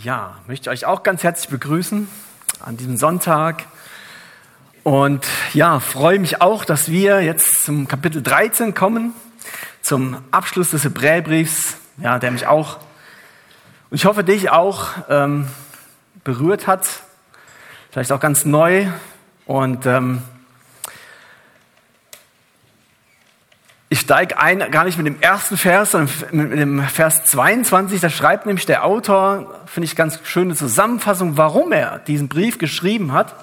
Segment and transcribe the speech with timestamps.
[0.00, 2.08] Ja, möchte euch auch ganz herzlich begrüßen
[2.60, 3.64] an diesem Sonntag.
[4.84, 9.12] Und ja, freue mich auch, dass wir jetzt zum Kapitel 13 kommen,
[9.82, 12.76] zum Abschluss des Hebräerbriefs, ja, der mich auch,
[13.90, 15.48] und ich hoffe, dich auch ähm,
[16.22, 16.86] berührt hat,
[17.90, 18.86] vielleicht auch ganz neu.
[19.46, 20.22] Und ähm,
[23.90, 28.00] Ich steige ein, gar nicht mit dem ersten Vers, sondern mit dem Vers 22.
[28.00, 33.12] Da schreibt nämlich der Autor, finde ich ganz schöne Zusammenfassung, warum er diesen Brief geschrieben
[33.12, 33.34] hat.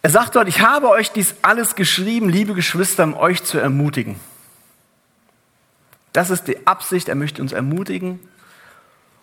[0.00, 4.16] Er sagt dort, ich habe euch dies alles geschrieben, liebe Geschwister, um euch zu ermutigen.
[6.14, 8.20] Das ist die Absicht, er möchte uns ermutigen.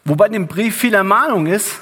[0.06, 1.80] Wobei in dem Brief viel Ermahnung ist,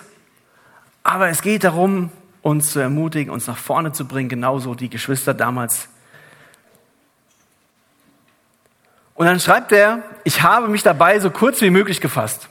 [1.03, 2.11] aber es geht darum,
[2.41, 5.89] uns zu ermutigen, uns nach vorne zu bringen, genauso die Geschwister damals
[9.15, 12.49] Und dann schreibt er, ich habe mich dabei so kurz wie möglich gefasst.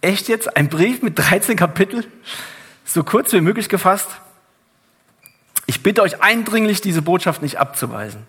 [0.00, 0.56] Echt jetzt?
[0.56, 2.04] Ein Brief mit 13 Kapitel?
[2.84, 4.08] So kurz wie möglich gefasst?
[5.66, 8.26] Ich bitte euch eindringlich, diese Botschaft nicht abzuweisen.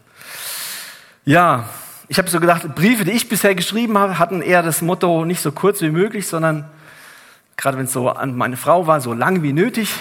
[1.26, 1.70] Ja,
[2.10, 5.42] ich habe so gedacht, Briefe, die ich bisher geschrieben habe, hatten eher das Motto nicht
[5.42, 6.70] so kurz wie möglich, sondern
[7.56, 9.94] gerade wenn es so an meine Frau war, so lang wie nötig.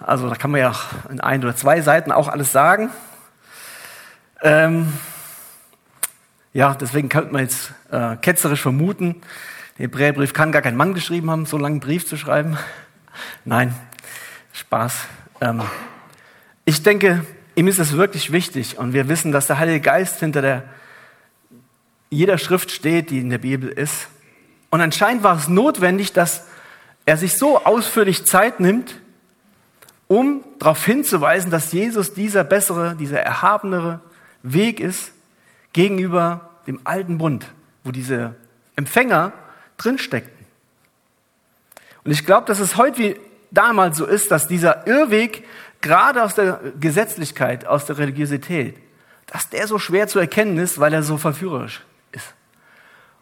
[0.00, 0.74] Also da kann man ja
[1.10, 2.90] in ein oder zwei Seiten auch alles sagen.
[4.42, 4.92] Ähm,
[6.52, 9.22] ja, deswegen könnte man jetzt äh, ketzerisch vermuten,
[9.78, 12.58] der Hebräerbrief kann gar kein Mann geschrieben haben, so einen langen Brief zu schreiben.
[13.44, 13.74] Nein,
[14.52, 14.94] Spaß.
[15.40, 15.62] Ähm,
[16.64, 17.24] ich denke,
[17.54, 20.64] ihm ist es wirklich wichtig und wir wissen, dass der Heilige Geist hinter der,
[22.08, 24.08] jeder Schrift steht, die in der Bibel ist.
[24.70, 26.46] Und anscheinend war es notwendig, dass
[27.04, 29.00] er sich so ausführlich Zeit nimmt,
[30.08, 34.00] um darauf hinzuweisen, dass Jesus dieser bessere, dieser erhabenere,
[34.42, 35.12] Weg ist
[35.72, 37.46] gegenüber dem alten Bund,
[37.84, 38.34] wo diese
[38.76, 39.32] Empfänger
[39.76, 40.46] drinsteckten.
[42.04, 43.16] Und ich glaube, dass es heute wie
[43.50, 45.44] damals so ist, dass dieser Irrweg
[45.80, 48.76] gerade aus der Gesetzlichkeit, aus der Religiosität,
[49.26, 52.34] dass der so schwer zu erkennen ist, weil er so verführerisch ist.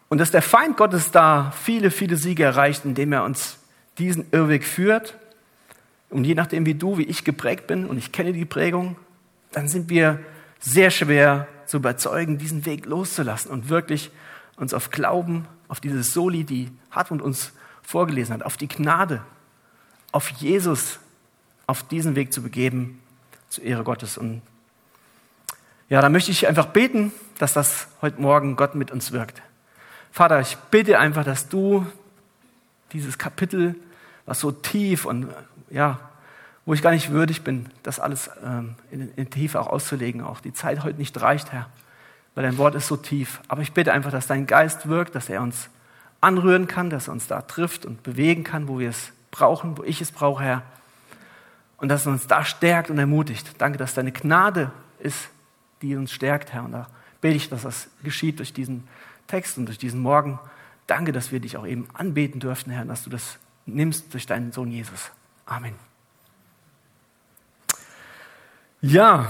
[0.07, 3.57] Und dass der Feind Gottes da viele, viele Siege erreicht, indem er uns
[3.97, 5.15] diesen Irrweg führt.
[6.09, 8.95] Und je nachdem, wie du, wie ich geprägt bin, und ich kenne die Prägung,
[9.51, 10.19] dann sind wir
[10.59, 14.11] sehr schwer zu überzeugen, diesen Weg loszulassen und wirklich
[14.57, 19.23] uns auf Glauben, auf dieses Soli, die Hartmut uns vorgelesen hat, auf die Gnade,
[20.11, 20.99] auf Jesus,
[21.67, 23.01] auf diesen Weg zu begeben,
[23.49, 24.17] zur Ehre Gottes.
[24.17, 24.41] Und
[25.87, 29.41] ja, da möchte ich einfach beten, dass das heute Morgen Gott mit uns wirkt.
[30.11, 31.85] Vater, ich bitte einfach, dass du
[32.91, 33.75] dieses Kapitel,
[34.25, 35.27] was so tief und
[35.69, 36.08] ja,
[36.69, 40.21] wo ich gar nicht würdig bin, das alles ähm, in, in Tiefe auch auszulegen.
[40.21, 41.67] Auch die Zeit heute nicht reicht, Herr,
[42.35, 43.41] weil dein Wort ist so tief.
[43.47, 45.71] Aber ich bitte einfach, dass dein Geist wirkt, dass er uns
[46.21, 49.83] anrühren kann, dass er uns da trifft und bewegen kann, wo wir es brauchen, wo
[49.83, 50.61] ich es brauche, Herr.
[51.77, 53.55] Und dass er uns da stärkt und ermutigt.
[53.57, 54.69] Danke, dass deine Gnade
[54.99, 55.29] ist,
[55.81, 56.65] die uns stärkt, Herr.
[56.65, 56.87] Und da
[57.19, 58.87] bete ich, dass das geschieht durch diesen
[59.25, 60.37] Text und durch diesen Morgen.
[60.85, 64.27] Danke, dass wir dich auch eben anbeten dürften, Herr, und dass du das nimmst durch
[64.27, 65.09] deinen Sohn Jesus.
[65.47, 65.88] Amen.
[68.81, 69.27] Ja,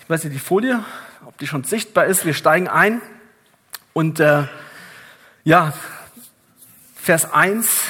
[0.00, 0.84] ich weiß nicht, die Folie,
[1.26, 2.24] ob die schon sichtbar ist.
[2.24, 3.02] Wir steigen ein
[3.92, 4.44] und äh,
[5.42, 5.72] ja,
[6.94, 7.82] Vers 1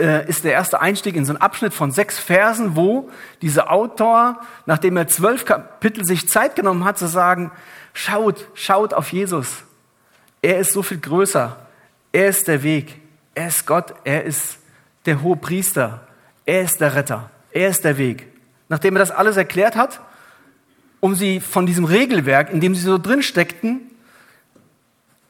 [0.00, 3.10] äh, ist der erste Einstieg in so einen Abschnitt von sechs Versen, wo
[3.42, 7.52] dieser Autor, nachdem er zwölf Kapitel sich Zeit genommen hat, zu sagen,
[7.92, 9.62] schaut, schaut auf Jesus.
[10.42, 11.56] Er ist so viel größer.
[12.10, 13.00] Er ist der Weg.
[13.36, 13.94] Er ist Gott.
[14.02, 14.58] Er ist
[15.06, 16.08] der hohe Priester.
[16.44, 17.30] Er ist der Retter.
[17.52, 18.26] Er ist der Weg.
[18.68, 20.00] Nachdem er das alles erklärt hat,
[21.00, 23.80] um sie von diesem Regelwerk, in dem sie so drin steckten,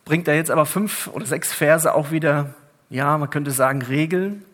[0.04, 2.54] bringt er jetzt aber fünf oder sechs Verse auch wieder,
[2.88, 4.44] ja, man könnte sagen, Regeln.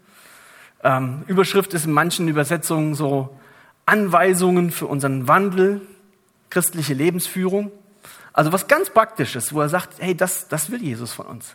[0.82, 3.38] Ähm, Überschrift ist in manchen Übersetzungen so
[3.86, 5.80] Anweisungen für unseren Wandel,
[6.50, 7.70] christliche Lebensführung.
[8.32, 11.54] Also was ganz Praktisches, wo er sagt, hey, das, das will Jesus von uns.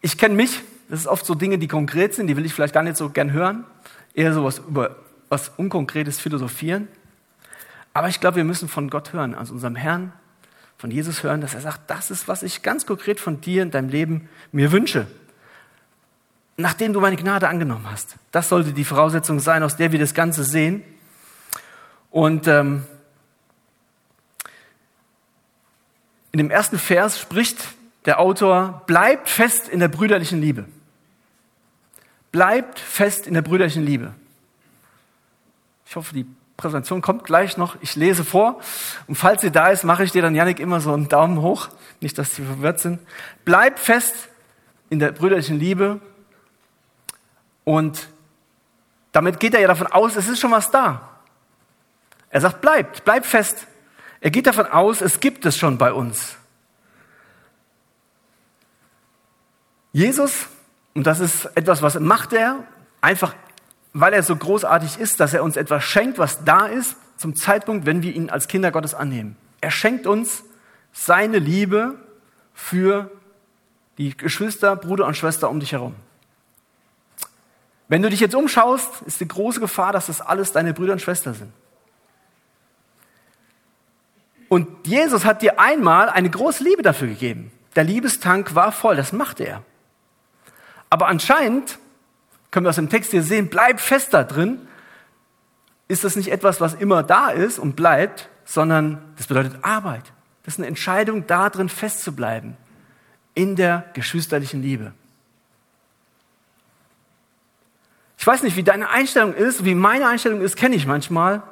[0.00, 2.74] Ich kenne mich, das ist oft so Dinge, die konkret sind, die will ich vielleicht
[2.74, 3.64] gar nicht so gern hören.
[4.14, 4.96] Eher so was über
[5.28, 6.86] was Unkonkretes philosophieren.
[7.94, 10.12] Aber ich glaube, wir müssen von Gott hören, also unserem Herrn,
[10.76, 13.70] von Jesus hören, dass er sagt, das ist, was ich ganz konkret von dir in
[13.70, 15.06] deinem Leben mir wünsche.
[16.56, 18.16] Nachdem du meine Gnade angenommen hast.
[18.32, 20.82] Das sollte die Voraussetzung sein, aus der wir das Ganze sehen.
[22.10, 22.84] Und ähm,
[26.32, 27.64] in dem ersten Vers spricht
[28.04, 30.66] der Autor, bleibt fest in der brüderlichen Liebe.
[32.32, 34.14] Bleibt fest in der brüderlichen Liebe.
[35.86, 36.26] Ich hoffe, die
[36.56, 37.76] Präsentation kommt gleich noch.
[37.80, 38.60] Ich lese vor.
[39.06, 41.68] Und falls sie da ist, mache ich dir dann, Janik, immer so einen Daumen hoch.
[42.00, 43.00] Nicht, dass sie verwirrt sind.
[43.44, 44.14] Bleib fest
[44.90, 46.00] in der brüderlichen Liebe.
[47.64, 48.08] Und
[49.12, 51.08] damit geht er ja davon aus, es ist schon was da.
[52.30, 53.66] Er sagt, bleibt, bleibt fest.
[54.20, 56.36] Er geht davon aus, es gibt es schon bei uns.
[59.92, 60.48] Jesus,
[60.94, 62.64] und das ist etwas, was macht er,
[63.00, 63.34] einfach
[63.94, 67.86] weil er so großartig ist, dass er uns etwas schenkt, was da ist, zum Zeitpunkt,
[67.86, 69.36] wenn wir ihn als Kinder Gottes annehmen.
[69.60, 70.42] Er schenkt uns
[70.92, 71.94] seine Liebe
[72.52, 73.10] für
[73.96, 75.94] die Geschwister, Bruder und Schwester um dich herum.
[77.86, 81.00] Wenn du dich jetzt umschaust, ist die große Gefahr, dass das alles deine Brüder und
[81.00, 81.52] Schwestern sind.
[84.48, 87.52] Und Jesus hat dir einmal eine große Liebe dafür gegeben.
[87.76, 89.62] Der Liebestank war voll, das machte er.
[90.90, 91.78] Aber anscheinend,
[92.54, 94.60] können wir aus dem Text hier sehen, bleib fest da drin,
[95.88, 100.04] ist das nicht etwas, was immer da ist und bleibt, sondern das bedeutet Arbeit.
[100.44, 102.56] Das ist eine Entscheidung, da drin festzubleiben,
[103.34, 104.92] in der geschwisterlichen Liebe.
[108.18, 111.42] Ich weiß nicht, wie deine Einstellung ist, wie meine Einstellung ist, kenne ich manchmal.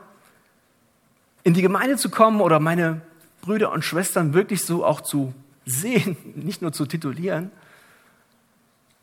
[1.42, 3.00] In die Gemeinde zu kommen oder meine
[3.40, 5.34] Brüder und Schwestern wirklich so auch zu
[5.66, 7.50] sehen, nicht nur zu titulieren,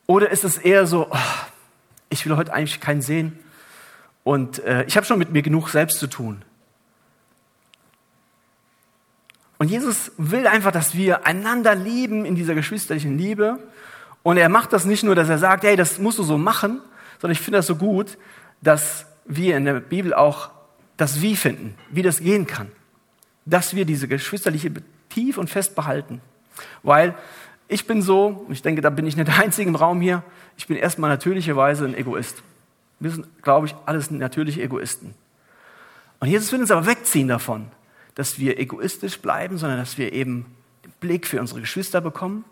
[0.07, 1.17] oder ist es eher so, oh,
[2.09, 3.39] ich will heute eigentlich keinen sehen
[4.23, 6.43] und äh, ich habe schon mit mir genug selbst zu tun?
[9.59, 13.59] Und Jesus will einfach, dass wir einander lieben in dieser geschwisterlichen Liebe.
[14.23, 16.81] Und er macht das nicht nur, dass er sagt, hey, das musst du so machen,
[17.19, 18.17] sondern ich finde das so gut,
[18.61, 20.49] dass wir in der Bibel auch
[20.95, 22.71] das Wie finden, wie das gehen kann.
[23.45, 24.71] Dass wir diese geschwisterliche
[25.09, 26.21] tief und fest behalten.
[26.81, 27.15] Weil
[27.69, 30.23] ich bin so, und ich denke, da bin ich nicht der Einzige im Raum hier,
[30.57, 32.41] ich bin erstmal natürlicherweise ein Egoist.
[32.99, 35.13] Wir sind, glaube ich, alles natürliche Egoisten.
[36.19, 37.71] Und Jesus will uns aber wegziehen davon,
[38.15, 40.47] dass wir egoistisch bleiben, sondern dass wir eben
[40.83, 42.43] den Blick für unsere Geschwister bekommen.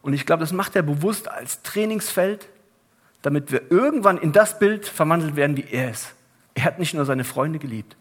[0.00, 2.48] Und ich glaube, das macht er bewusst als Trainingsfeld,
[3.20, 6.14] damit wir irgendwann in das Bild verwandelt werden, wie er ist.
[6.54, 7.96] Er hat nicht nur seine Freunde geliebt,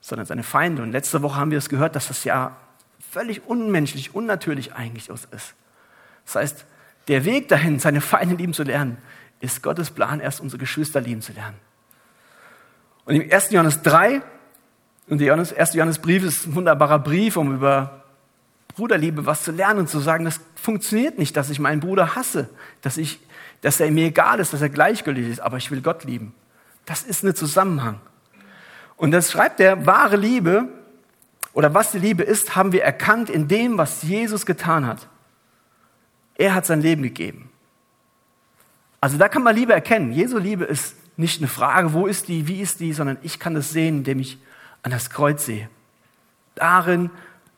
[0.00, 0.82] sondern seine Feinde.
[0.82, 2.56] Und letzte Woche haben wir es gehört, dass das ja
[3.14, 5.54] völlig unmenschlich, unnatürlich eigentlich ist.
[6.24, 6.64] Das heißt,
[7.06, 8.98] der Weg dahin, seine Feinde lieben zu lernen,
[9.38, 11.56] ist Gottes Plan, erst unsere Geschwister lieben zu lernen.
[13.04, 13.52] Und im 1.
[13.52, 14.20] Johannes 3,
[15.08, 15.74] und der 1.
[15.74, 18.02] Johannesbrief ist ein wunderbarer Brief, um über
[18.74, 22.48] Bruderliebe was zu lernen und zu sagen, das funktioniert nicht, dass ich meinen Bruder hasse,
[22.82, 23.20] dass, ich,
[23.60, 26.34] dass er mir egal ist, dass er gleichgültig ist, aber ich will Gott lieben.
[26.84, 28.00] Das ist ein Zusammenhang.
[28.96, 30.68] Und das schreibt er, wahre Liebe
[31.54, 35.08] oder was die Liebe ist, haben wir erkannt in dem, was Jesus getan hat.
[36.34, 37.48] Er hat sein Leben gegeben.
[39.00, 40.12] Also da kann man Liebe erkennen.
[40.12, 43.54] Jesu Liebe ist nicht eine Frage, wo ist die, wie ist die, sondern ich kann
[43.54, 44.38] es sehen, indem ich
[44.82, 45.70] an das Kreuz sehe.
[46.56, 47.10] Darin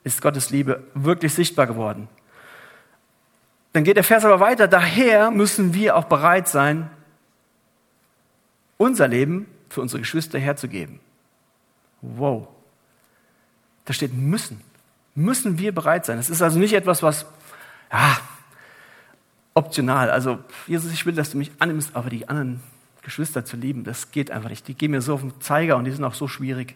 [0.05, 2.09] ist Gottes Liebe wirklich sichtbar geworden.
[3.73, 4.69] Dann geht der Vers aber weiter.
[4.69, 6.91] Daher müssen wir auch bereit sein,
[8.77, 11.01] unser Leben für unsere Geschwister herzugeben.
[12.03, 12.49] Wow.
[13.87, 14.61] Da steht müssen.
[15.15, 16.19] Müssen wir bereit sein.
[16.19, 17.25] Es ist also nicht etwas, was,
[17.91, 18.19] ja,
[19.55, 20.11] optional.
[20.11, 22.61] Also, Jesus, ich will, dass du mich annimmst, aber die anderen
[23.03, 24.69] Geschwister zu lieben, das geht einfach nicht.
[24.69, 26.75] Die gehen mir so auf den Zeiger und die sind auch so schwierig.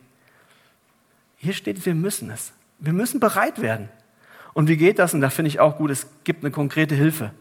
[1.36, 2.52] Hier steht, wir müssen es.
[2.78, 3.88] Wir müssen bereit werden.
[4.54, 5.12] Und wie geht das?
[5.12, 7.32] Und da finde ich auch gut, es gibt eine konkrete Hilfe.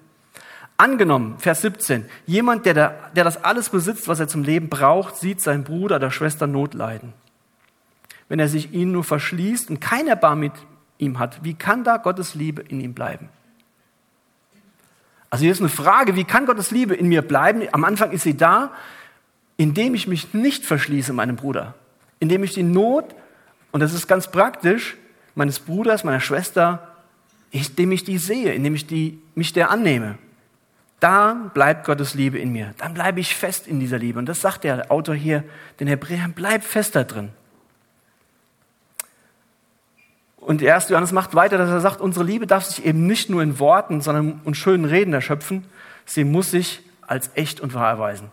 [0.78, 5.18] Angenommen, Vers 17, jemand, der, da, der das alles besitzt, was er zum Leben braucht,
[5.18, 7.14] sieht seinen Bruder oder Schwester Not leiden
[8.30, 10.54] wenn er sich ihnen nur verschließt und kein Erbarm mit
[10.98, 13.30] ihm hat, wie kann da Gottes Liebe in ihm bleiben?
[15.30, 17.62] Also hier ist eine Frage, wie kann Gottes Liebe in mir bleiben?
[17.72, 18.72] Am Anfang ist sie da,
[19.58, 21.76] indem ich mich nicht verschließe meinem Bruder,
[22.20, 23.14] indem ich die Not,
[23.72, 24.96] und das ist ganz praktisch,
[25.36, 26.96] meines Bruders, meiner Schwester,
[27.52, 30.18] indem ich die sehe, indem ich die, mich der annehme.
[31.00, 32.74] Da bleibt Gottes Liebe in mir.
[32.78, 34.20] Dann bleibe ich fest in dieser Liebe.
[34.20, 35.44] Und das sagt der Autor hier,
[35.80, 37.30] den Hebräern, bleib fest da drin.
[40.50, 43.30] Und der erste Johannes macht weiter, dass er sagt, unsere Liebe darf sich eben nicht
[43.30, 45.64] nur in Worten, sondern in schönen Reden erschöpfen.
[46.08, 48.32] Sie muss sich als echt und wahr erweisen.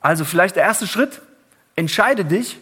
[0.00, 1.20] Also vielleicht der erste Schritt,
[1.74, 2.58] entscheide dich,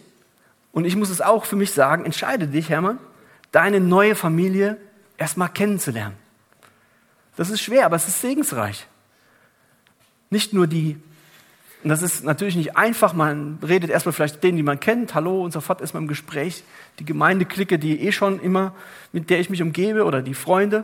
[0.73, 2.99] und ich muss es auch für mich sagen, entscheide dich, Hermann,
[3.53, 4.75] deine neue Familie
[5.17, 6.17] erstmal kennenzulernen.
[7.37, 8.87] Das ist schwer, aber es ist segensreich.
[10.29, 11.01] Nicht nur die
[11.85, 13.13] und das ist natürlich nicht einfach.
[13.13, 16.63] Man redet erstmal vielleicht denen, die man kennt, hallo und sofort ist man im Gespräch.
[16.97, 18.73] Die Gemeindeklicke, die eh schon immer,
[19.11, 20.83] mit der ich mich umgebe oder die Freunde.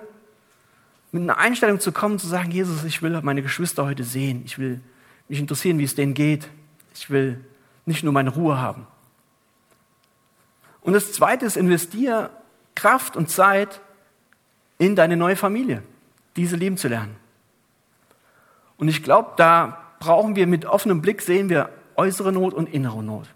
[1.12, 4.44] Mit einer Einstellung zu kommen, zu sagen, Jesus, ich will meine Geschwister heute sehen.
[4.46, 4.80] Ich will
[5.28, 6.48] mich interessieren, wie es denen geht.
[6.94, 7.44] Ich will
[7.88, 8.86] nicht nur meine Ruhe haben.
[10.82, 12.30] Und das Zweite ist, investiere
[12.76, 13.82] Kraft und Zeit
[14.78, 15.82] in deine neue Familie,
[16.36, 17.16] diese lieben zu lernen.
[18.78, 23.04] Und ich glaube, da brauchen wir mit offenem Blick sehen wir äußere Not und innere
[23.04, 23.28] Not.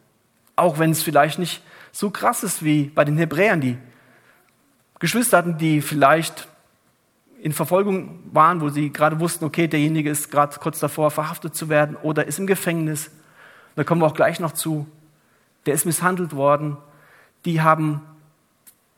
[0.57, 3.77] Auch wenn es vielleicht nicht so krass ist wie bei den Hebräern, die
[4.99, 6.47] Geschwister hatten, die vielleicht
[7.41, 11.69] in Verfolgung waren, wo sie gerade wussten, okay, derjenige ist gerade kurz davor, verhaftet zu
[11.69, 13.11] werden oder ist im Gefängnis.
[13.75, 14.87] Da kommen wir auch gleich noch zu.
[15.67, 16.77] Der ist misshandelt worden.
[17.45, 18.01] Die haben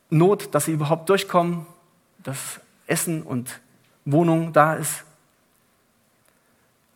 [0.10, 1.66] Not, dass sie überhaupt durchkommen,
[2.24, 3.60] dass Essen und
[4.06, 5.04] Wohnung da ist.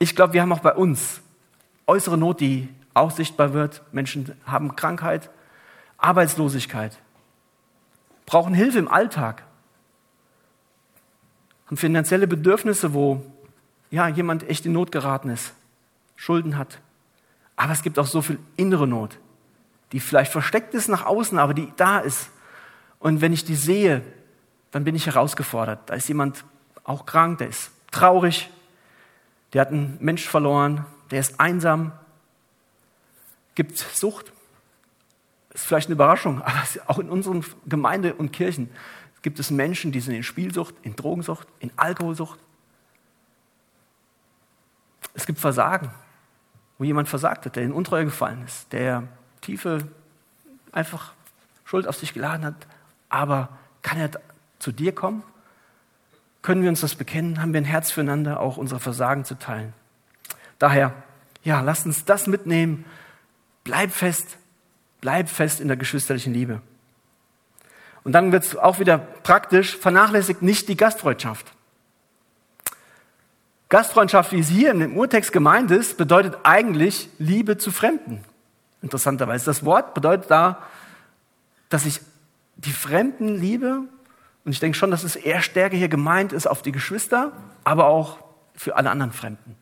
[0.01, 1.21] Ich glaube, wir haben auch bei uns
[1.85, 3.83] äußere Not, die auch sichtbar wird.
[3.91, 5.29] Menschen haben Krankheit,
[5.99, 6.97] Arbeitslosigkeit,
[8.25, 9.43] brauchen Hilfe im Alltag,
[11.67, 13.23] haben finanzielle Bedürfnisse, wo
[13.91, 15.53] ja, jemand echt in Not geraten ist,
[16.15, 16.79] Schulden hat.
[17.55, 19.19] Aber es gibt auch so viel innere Not,
[19.91, 22.31] die vielleicht versteckt ist nach außen, aber die da ist.
[22.97, 24.01] Und wenn ich die sehe,
[24.71, 25.91] dann bin ich herausgefordert.
[25.91, 26.43] Da ist jemand
[26.83, 28.49] auch krank, der ist traurig,
[29.53, 31.91] der hat einen Mensch verloren, der ist einsam,
[33.55, 34.31] gibt Sucht.
[35.53, 38.69] Ist vielleicht eine Überraschung, aber auch in unseren Gemeinden und Kirchen
[39.21, 42.39] gibt es Menschen, die sind in Spielsucht, in Drogensucht, in Alkoholsucht.
[45.13, 45.91] Es gibt Versagen,
[46.77, 49.03] wo jemand versagt hat, der in Untreue gefallen ist, der
[49.41, 49.87] tiefe,
[50.71, 51.13] einfach
[51.65, 52.67] Schuld auf sich geladen hat.
[53.09, 53.49] Aber
[53.81, 54.09] kann er
[54.59, 55.23] zu dir kommen?
[56.41, 57.41] Können wir uns das bekennen?
[57.41, 59.73] Haben wir ein Herz füreinander, auch unsere Versagen zu teilen?
[60.59, 60.93] Daher,
[61.43, 62.85] ja, lasst uns das mitnehmen.
[63.63, 64.37] Bleib fest,
[65.01, 66.61] bleib fest in der geschwisterlichen Liebe.
[68.03, 71.51] Und dann wird es auch wieder praktisch, vernachlässigt nicht die Gastfreundschaft.
[73.69, 78.23] Gastfreundschaft, wie es hier im Urtext gemeint ist, bedeutet eigentlich Liebe zu Fremden.
[78.81, 79.45] Interessanterweise.
[79.45, 80.61] Das Wort bedeutet da,
[81.69, 82.01] dass ich
[82.57, 83.83] die Fremden liebe.
[84.43, 87.31] Und ich denke schon, dass es eher stärker hier gemeint ist auf die Geschwister,
[87.63, 88.19] aber auch
[88.55, 89.55] für alle anderen Fremden.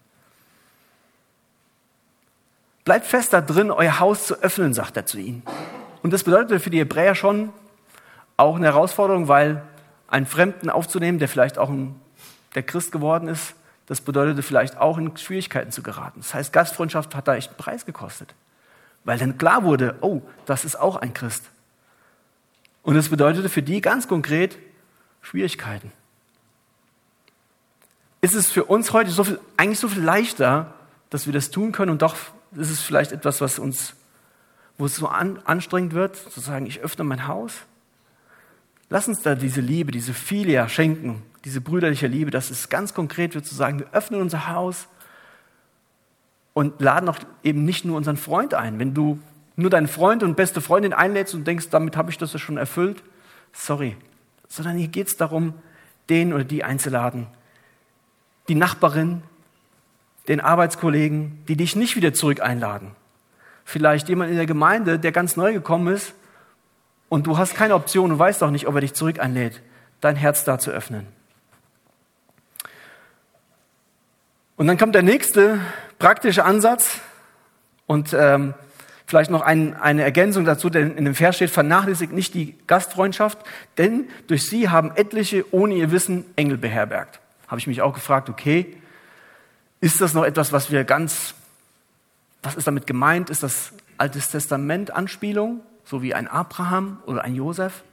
[2.86, 5.44] Bleibt fest da drin, euer Haus zu öffnen, sagt er zu ihnen.
[6.02, 7.52] Und das bedeutet für die Hebräer schon
[8.38, 9.62] auch eine Herausforderung, weil
[10.08, 12.00] einen Fremden aufzunehmen, der vielleicht auch ein,
[12.56, 13.54] der Christ geworden ist,
[13.86, 16.22] das bedeutete vielleicht auch in Schwierigkeiten zu geraten.
[16.22, 18.34] Das heißt, Gastfreundschaft hat da echt einen Preis gekostet.
[19.04, 21.44] Weil dann klar wurde, oh, das ist auch ein Christ.
[22.84, 24.58] Und das bedeutete für die ganz konkret
[25.22, 25.92] Schwierigkeiten.
[28.22, 30.74] Ist es für uns heute so viel, eigentlich so viel leichter,
[31.10, 32.16] dass wir das tun können und doch
[32.56, 33.94] ist es vielleicht etwas, was uns,
[34.78, 37.54] wo es so an, anstrengend wird, zu sagen, ich öffne mein Haus.
[38.90, 43.36] Lass uns da diese Liebe, diese Filia schenken, diese brüderliche Liebe, dass es ganz konkret
[43.36, 44.88] wird zu sagen, wir öffnen unser Haus
[46.54, 48.80] und laden auch eben nicht nur unseren Freund ein.
[48.80, 49.20] Wenn du
[49.56, 52.58] nur deinen Freund und beste Freundin einlädst und denkst, damit habe ich das ja schon
[52.58, 53.04] erfüllt,
[53.54, 53.96] sorry.
[54.50, 55.54] Sondern hier geht es darum,
[56.10, 57.28] den oder die einzuladen.
[58.48, 59.24] Die Nachbarin,
[60.28, 62.96] den Arbeitskollegen, die dich nicht wieder zurück einladen.
[63.64, 66.14] Vielleicht jemand in der Gemeinde, der ganz neu gekommen ist
[67.10, 69.62] und du hast keine Option und weißt auch nicht, ob er dich zurück einlädt,
[70.02, 71.08] dein Herz da zu öffnen.
[74.56, 75.60] Und dann kommt der nächste
[76.00, 77.00] praktische Ansatz
[77.88, 78.54] und ähm,
[79.10, 83.40] vielleicht noch ein, eine Ergänzung dazu, denn in dem Vers steht, vernachlässigt nicht die Gastfreundschaft,
[83.80, 87.20] denn durch sie haben etliche ohne ihr Wissen Engel beherbergt.
[87.48, 88.78] Habe ich mich auch gefragt, okay,
[89.82, 91.34] ist das noch etwas, was wir ganz,
[92.44, 93.32] was ist damit gemeint?
[93.32, 97.84] Ist das Altes Testament Anspielung, so wie ein Abraham oder ein Josef?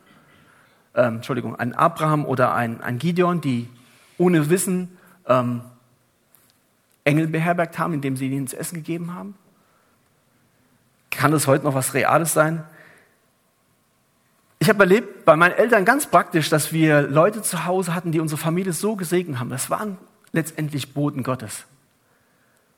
[0.94, 3.70] Ähm, Entschuldigung, ein Abraham oder ein, ein Gideon, die
[4.18, 5.62] ohne Wissen ähm,
[7.04, 9.34] Engel beherbergt haben, indem sie ihnen zu essen gegeben haben?
[11.16, 12.64] Kann das heute noch was Reales sein?
[14.58, 18.20] Ich habe erlebt bei meinen Eltern ganz praktisch, dass wir Leute zu Hause hatten, die
[18.20, 19.50] unsere Familie so gesegnet haben.
[19.50, 19.98] Das waren
[20.32, 21.66] letztendlich Boten Gottes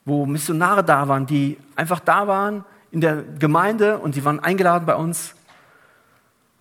[0.08, 4.86] wo Missionare da waren, die einfach da waren in der Gemeinde und die waren eingeladen
[4.86, 5.34] bei uns.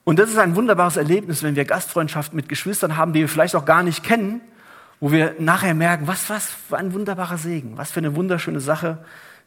[0.03, 3.55] Und das ist ein wunderbares Erlebnis, wenn wir Gastfreundschaft mit Geschwistern haben, die wir vielleicht
[3.55, 4.41] auch gar nicht kennen,
[4.99, 8.97] wo wir nachher merken, was, was für ein wunderbarer Segen, was für eine wunderschöne Sache,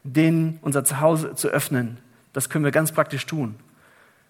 [0.03, 1.99] denen unser Zuhause zu öffnen.
[2.33, 3.57] Das können wir ganz praktisch tun.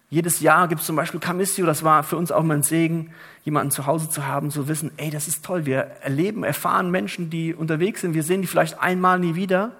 [0.09, 3.13] Jedes Jahr gibt es zum Beispiel Camissio, das war für uns auch mal ein Segen,
[3.45, 7.29] jemanden zu Hause zu haben, zu wissen, ey, das ist toll, wir erleben, erfahren Menschen,
[7.29, 9.71] die unterwegs sind, wir sehen die vielleicht einmal nie wieder,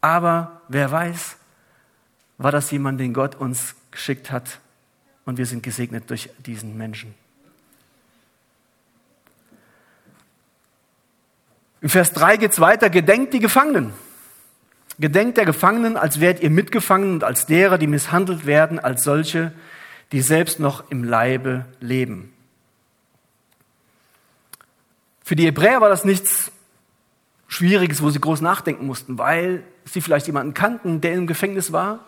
[0.00, 1.36] aber wer weiß,
[2.38, 4.58] war das jemand, den Gott uns geschickt hat
[5.24, 7.14] und wir sind gesegnet durch diesen Menschen.
[11.80, 13.92] Im Vers 3 geht es weiter, gedenkt die Gefangenen.
[15.00, 19.52] Gedenkt der Gefangenen, als wärt ihr mitgefangen und als derer, die misshandelt werden, als solche,
[20.12, 22.32] die selbst noch im Leibe leben.
[25.22, 26.50] Für die Hebräer war das nichts
[27.46, 32.00] Schwieriges, wo sie groß nachdenken mussten, weil sie vielleicht jemanden kannten, der im Gefängnis war,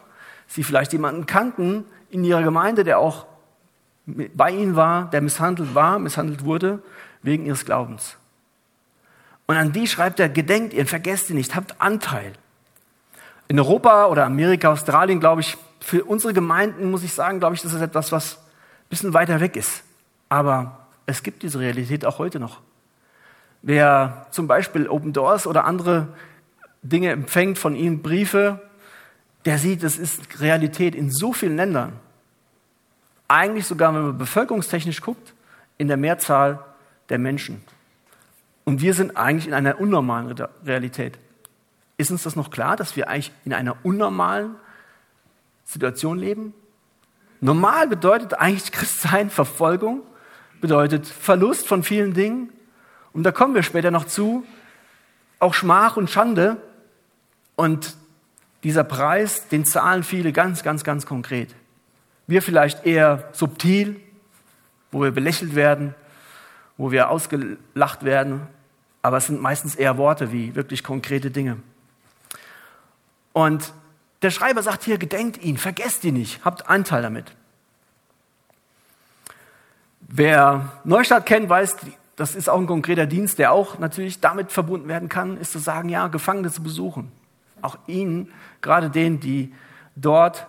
[0.46, 3.26] sie vielleicht jemanden kannten in ihrer Gemeinde, der auch
[4.06, 6.82] bei ihnen war, der misshandelt war, misshandelt wurde,
[7.22, 8.16] wegen ihres Glaubens.
[9.46, 12.32] Und an die schreibt er, gedenkt ihr, vergesst ihr nicht, habt Anteil.
[13.50, 17.62] In Europa oder Amerika, Australien, glaube ich, für unsere Gemeinden muss ich sagen, glaube ich,
[17.62, 19.82] das ist etwas, was ein bisschen weiter weg ist.
[20.28, 22.60] Aber es gibt diese Realität auch heute noch.
[23.62, 26.06] Wer zum Beispiel Open Doors oder andere
[26.82, 28.60] Dinge empfängt von ihnen, Briefe,
[29.44, 31.94] der sieht, es ist Realität in so vielen Ländern.
[33.26, 35.34] Eigentlich sogar, wenn man bevölkerungstechnisch guckt,
[35.76, 36.64] in der Mehrzahl
[37.08, 37.64] der Menschen.
[38.62, 41.18] Und wir sind eigentlich in einer unnormalen Realität.
[42.00, 44.54] Ist uns das noch klar, dass wir eigentlich in einer unnormalen
[45.66, 46.54] Situation leben?
[47.42, 50.00] Normal bedeutet eigentlich Christsein Verfolgung,
[50.62, 52.50] bedeutet Verlust von vielen Dingen,
[53.12, 54.46] und da kommen wir später noch zu,
[55.40, 56.56] auch Schmach und Schande.
[57.54, 57.96] Und
[58.62, 61.54] dieser Preis, den zahlen viele ganz, ganz, ganz konkret.
[62.26, 64.00] Wir vielleicht eher subtil,
[64.90, 65.94] wo wir belächelt werden,
[66.78, 68.46] wo wir ausgelacht werden,
[69.02, 71.58] aber es sind meistens eher Worte wie wirklich konkrete Dinge.
[73.32, 73.72] Und
[74.22, 77.32] der Schreiber sagt hier, gedenkt ihn, vergesst ihn nicht, habt Anteil damit.
[80.00, 81.76] Wer Neustadt kennt, weiß,
[82.16, 85.58] das ist auch ein konkreter Dienst, der auch natürlich damit verbunden werden kann, ist zu
[85.58, 87.10] sagen, ja, Gefangene zu besuchen.
[87.62, 89.54] Auch ihnen, gerade denen, die
[89.96, 90.46] dort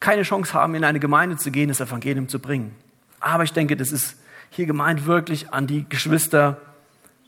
[0.00, 2.74] keine Chance haben, in eine Gemeinde zu gehen, das Evangelium zu bringen.
[3.20, 4.16] Aber ich denke, das ist
[4.50, 6.58] hier gemeint wirklich an die Geschwister,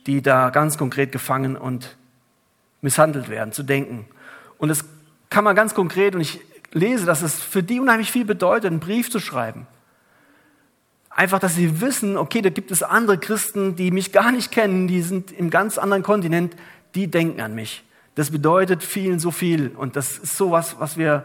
[0.07, 1.97] die da ganz konkret gefangen und
[2.81, 4.07] misshandelt werden, zu denken.
[4.61, 4.85] Und das
[5.29, 6.41] kann man ganz konkret, und ich
[6.71, 9.67] lese, dass es für die unheimlich viel bedeutet, einen Brief zu schreiben
[11.11, 14.87] Einfach, dass sie wissen, okay, da gibt es andere Christen, die mich gar nicht kennen,
[14.87, 16.57] die sind im ganz anderen Kontinent,
[16.95, 17.85] die denken an mich.
[18.15, 21.25] Das bedeutet vielen so viel und das ist sowas, was wir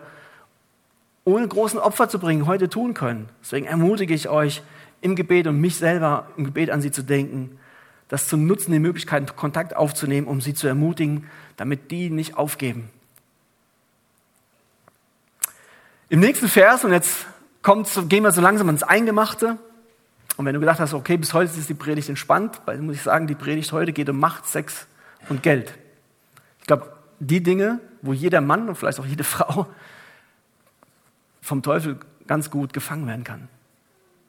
[1.24, 3.30] ohne großen Opfer zu bringen heute tun können.
[3.42, 4.64] Deswegen ermutige ich euch
[5.02, 7.58] im Gebet und mich selber im Gebet an sie zu denken,
[8.08, 12.90] das zu nutzen, die Möglichkeit, Kontakt aufzunehmen, um sie zu ermutigen, damit die nicht aufgeben.
[16.08, 17.26] Im nächsten Vers, und jetzt
[17.64, 19.58] kommt, gehen wir so langsam ins Eingemachte,
[20.38, 23.02] und wenn du gedacht hast, okay, bis heute ist die Predigt entspannt, weil muss ich
[23.02, 24.86] sagen, die Predigt heute geht um Macht, Sex
[25.30, 25.74] und Geld.
[26.60, 29.68] Ich glaube, die Dinge, wo jeder Mann und vielleicht auch jede Frau
[31.42, 33.48] vom Teufel ganz gut gefangen werden kann.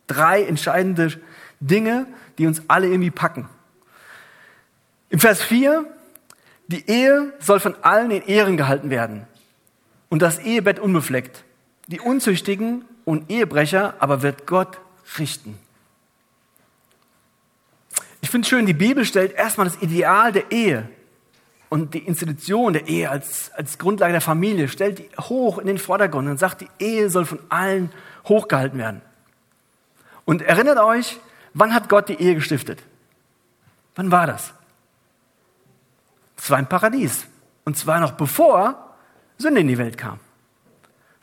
[0.07, 1.13] Drei entscheidende
[1.61, 2.07] Dinge,
[2.39, 3.49] die uns alle irgendwie packen.
[5.09, 5.85] Im Vers 4,
[6.69, 9.27] die Ehe soll von allen in Ehren gehalten werden
[10.09, 11.46] und das Ehebett unbefleckt.
[11.89, 14.79] Die Unzüchtigen und Ehebrecher aber wird Gott
[15.19, 15.59] richten.
[18.21, 20.89] Ich finde es schön, die Bibel stellt erstmal das Ideal der Ehe
[21.69, 25.79] und die Institution der Ehe als, als Grundlage der Familie, stellt die hoch in den
[25.79, 27.93] Vordergrund und sagt, die Ehe soll von allen
[28.27, 29.03] hochgehalten werden.
[30.25, 31.21] Und erinnert euch,
[31.55, 32.83] wann hat Gott die Ehe gestiftet?
[33.95, 34.53] Wann war das?
[36.37, 37.27] Es war im Paradies.
[37.65, 38.95] Und zwar noch bevor
[39.39, 40.19] Sünde in die Welt kam.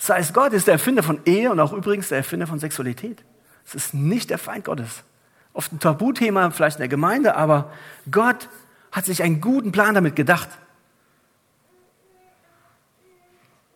[0.06, 3.24] Das heißt, Gott ist der Erfinder von Ehe und auch übrigens der Erfinder von Sexualität.
[3.66, 5.04] Es ist nicht der Feind Gottes
[5.54, 7.72] oft ein Tabuthema, vielleicht in der Gemeinde, aber
[8.12, 8.50] Gott
[8.92, 10.50] hat sich einen guten Plan damit gedacht.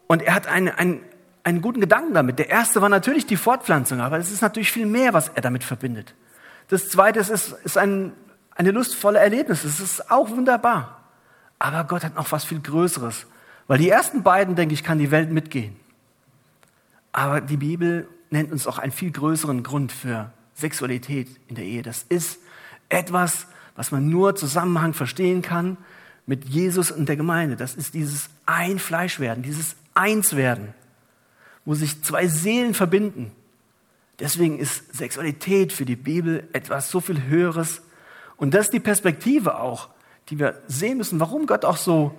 [0.07, 1.01] Und er hat einen, einen,
[1.43, 2.39] einen guten Gedanken damit.
[2.39, 5.63] Der erste war natürlich die Fortpflanzung, aber es ist natürlich viel mehr, was er damit
[5.63, 6.15] verbindet.
[6.69, 8.13] Das zweite ist, ist ein,
[8.55, 9.63] eine lustvolle Erlebnis.
[9.63, 11.03] Es ist auch wunderbar.
[11.59, 13.25] Aber Gott hat noch was viel Größeres.
[13.67, 15.75] Weil die ersten beiden, denke ich, kann die Welt mitgehen.
[17.17, 21.81] Aber die Bibel nennt uns auch einen viel größeren Grund für Sexualität in der Ehe.
[21.81, 22.37] Das ist
[22.89, 25.77] etwas, was man nur Zusammenhang verstehen kann
[26.27, 27.55] mit Jesus und der Gemeinde.
[27.55, 30.75] Das ist dieses Einfleischwerden, dieses Einswerden,
[31.65, 33.31] wo sich zwei Seelen verbinden.
[34.19, 37.81] Deswegen ist Sexualität für die Bibel etwas so viel Höheres.
[38.35, 39.89] Und das ist die Perspektive auch,
[40.29, 42.13] die wir sehen müssen, warum Gott auch so,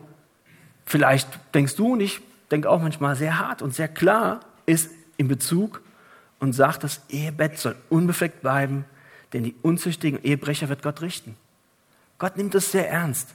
[0.87, 5.29] vielleicht denkst du und ich denke auch manchmal sehr hart und sehr klar ist in
[5.29, 5.83] Bezug
[6.39, 8.85] und sagt, das Ehebett soll unbefleckt bleiben,
[9.33, 11.37] denn die unzüchtigen Ehebrecher wird Gott richten.
[12.19, 13.35] Gott nimmt das sehr ernst.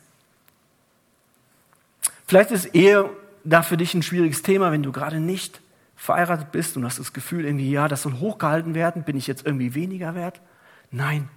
[2.25, 3.09] Vielleicht ist Ehe
[3.43, 5.61] da für dich ein schwieriges Thema, wenn du gerade nicht
[5.95, 9.45] verheiratet bist und hast das Gefühl, irgendwie, ja, das soll hochgehalten werden, bin ich jetzt
[9.45, 10.41] irgendwie weniger wert?
[10.91, 11.29] Nein.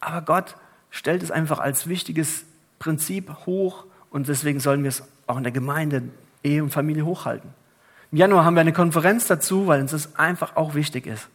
[0.00, 0.56] Aber Gott
[0.90, 2.44] stellt es einfach als wichtiges
[2.78, 6.02] Prinzip hoch Und deswegen sollen wir es auch in der Gemeinde,
[6.44, 7.50] Ehe und Familie hochhalten.
[8.14, 11.26] Im Januar haben wir eine Konferenz dazu, weil uns das einfach auch wichtig ist.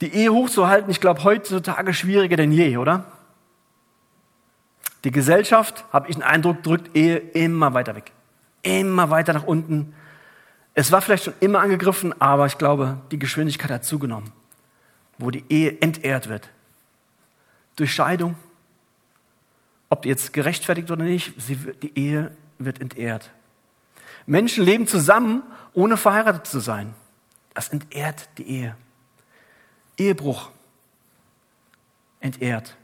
[0.00, 3.04] Die Ehe hochzuhalten, ich glaube, heutzutage schwieriger denn je, oder?
[5.04, 8.10] Die Gesellschaft, habe ich den Eindruck, drückt Ehe immer weiter weg.
[8.62, 9.94] Immer weiter nach unten.
[10.74, 14.32] Es war vielleicht schon immer angegriffen, aber ich glaube, die Geschwindigkeit hat zugenommen,
[15.16, 16.48] wo die Ehe entehrt wird.
[17.76, 18.34] Durch Scheidung,
[19.90, 23.30] ob jetzt gerechtfertigt oder nicht, sie, die Ehe wird entehrt.
[24.30, 25.42] Menschen leben zusammen,
[25.74, 26.94] ohne verheiratet zu sein.
[27.52, 28.76] Das entehrt die Ehe.
[29.98, 30.50] Ehebruch
[32.20, 32.76] entehrt.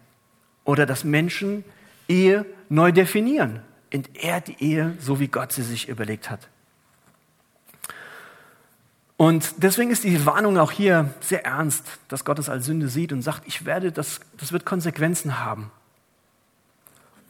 [0.65, 1.65] Oder dass Menschen
[2.09, 3.61] Ehe neu definieren.
[3.91, 6.49] Entehrt die Ehe, so wie Gott sie sich überlegt hat.
[9.17, 13.13] Und deswegen ist die Warnung auch hier sehr ernst, dass Gott es als Sünde sieht
[13.13, 15.71] und sagt, ich werde das, das wird Konsequenzen haben.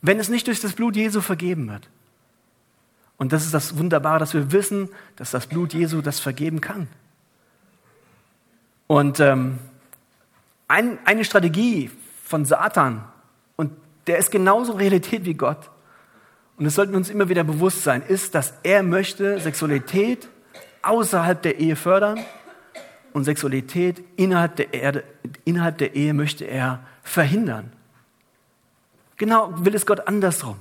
[0.01, 1.87] Wenn es nicht durch das Blut Jesu vergeben wird.
[3.19, 6.89] Und das ist das Wunderbare, dass wir wissen, dass das Blut Jesu das vergeben kann.
[8.87, 9.59] Und ähm,
[10.69, 11.91] ein, eine Strategie
[12.25, 13.05] von Satan,
[13.57, 13.73] und
[14.07, 15.71] der ist genauso Realität wie Gott,
[16.59, 20.29] und das sollten wir uns immer wieder bewusst sein, ist, dass er möchte Sexualität
[20.83, 22.21] außerhalb der Ehe fördern
[23.13, 25.05] und Sexualität innerhalb der, Erde,
[25.45, 27.73] innerhalb der Ehe möchte er verhindern.
[29.17, 30.57] Genau will es Gott andersrum.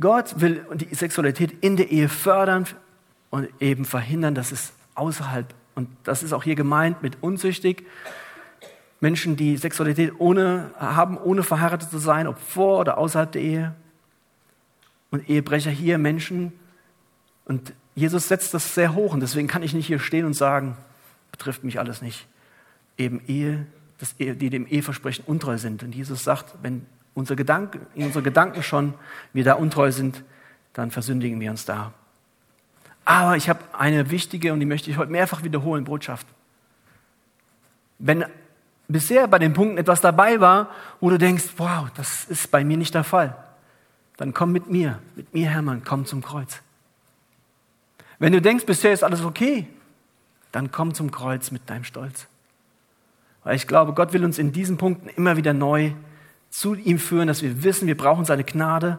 [0.00, 2.66] Gott will die Sexualität in der Ehe fördern
[3.28, 7.84] und eben verhindern, dass es außerhalb, und das ist auch hier gemeint mit unzüchtig,
[9.00, 13.74] Menschen, die Sexualität ohne, haben, ohne verheiratet zu sein, ob vor oder außerhalb der Ehe.
[15.10, 16.52] Und Ehebrecher hier Menschen.
[17.46, 20.76] Und Jesus setzt das sehr hoch und deswegen kann ich nicht hier stehen und sagen,
[21.32, 22.28] betrifft mich alles nicht.
[22.98, 23.66] Eben Ehe,
[23.98, 25.82] das Ehe die dem Eheversprechen untreu sind.
[25.82, 28.94] Und Jesus sagt, wenn unsere Gedanken, in unsere Gedanken schon
[29.32, 30.22] wir da untreu sind,
[30.72, 31.92] dann versündigen wir uns da.
[33.04, 36.26] Aber ich habe eine wichtige und die möchte ich heute mehrfach wiederholen, Botschaft.
[37.98, 38.24] Wenn
[38.88, 40.70] bisher bei den Punkten etwas dabei war,
[41.00, 43.36] wo du denkst, wow, das ist bei mir nicht der Fall,
[44.16, 46.60] dann komm mit mir, mit mir, Hermann, komm zum Kreuz.
[48.18, 49.66] Wenn du denkst, bisher ist alles okay,
[50.52, 52.26] dann komm zum Kreuz mit deinem Stolz.
[53.44, 55.92] Weil ich glaube, Gott will uns in diesen Punkten immer wieder neu
[56.50, 58.98] zu ihm führen, dass wir wissen, wir brauchen seine Gnade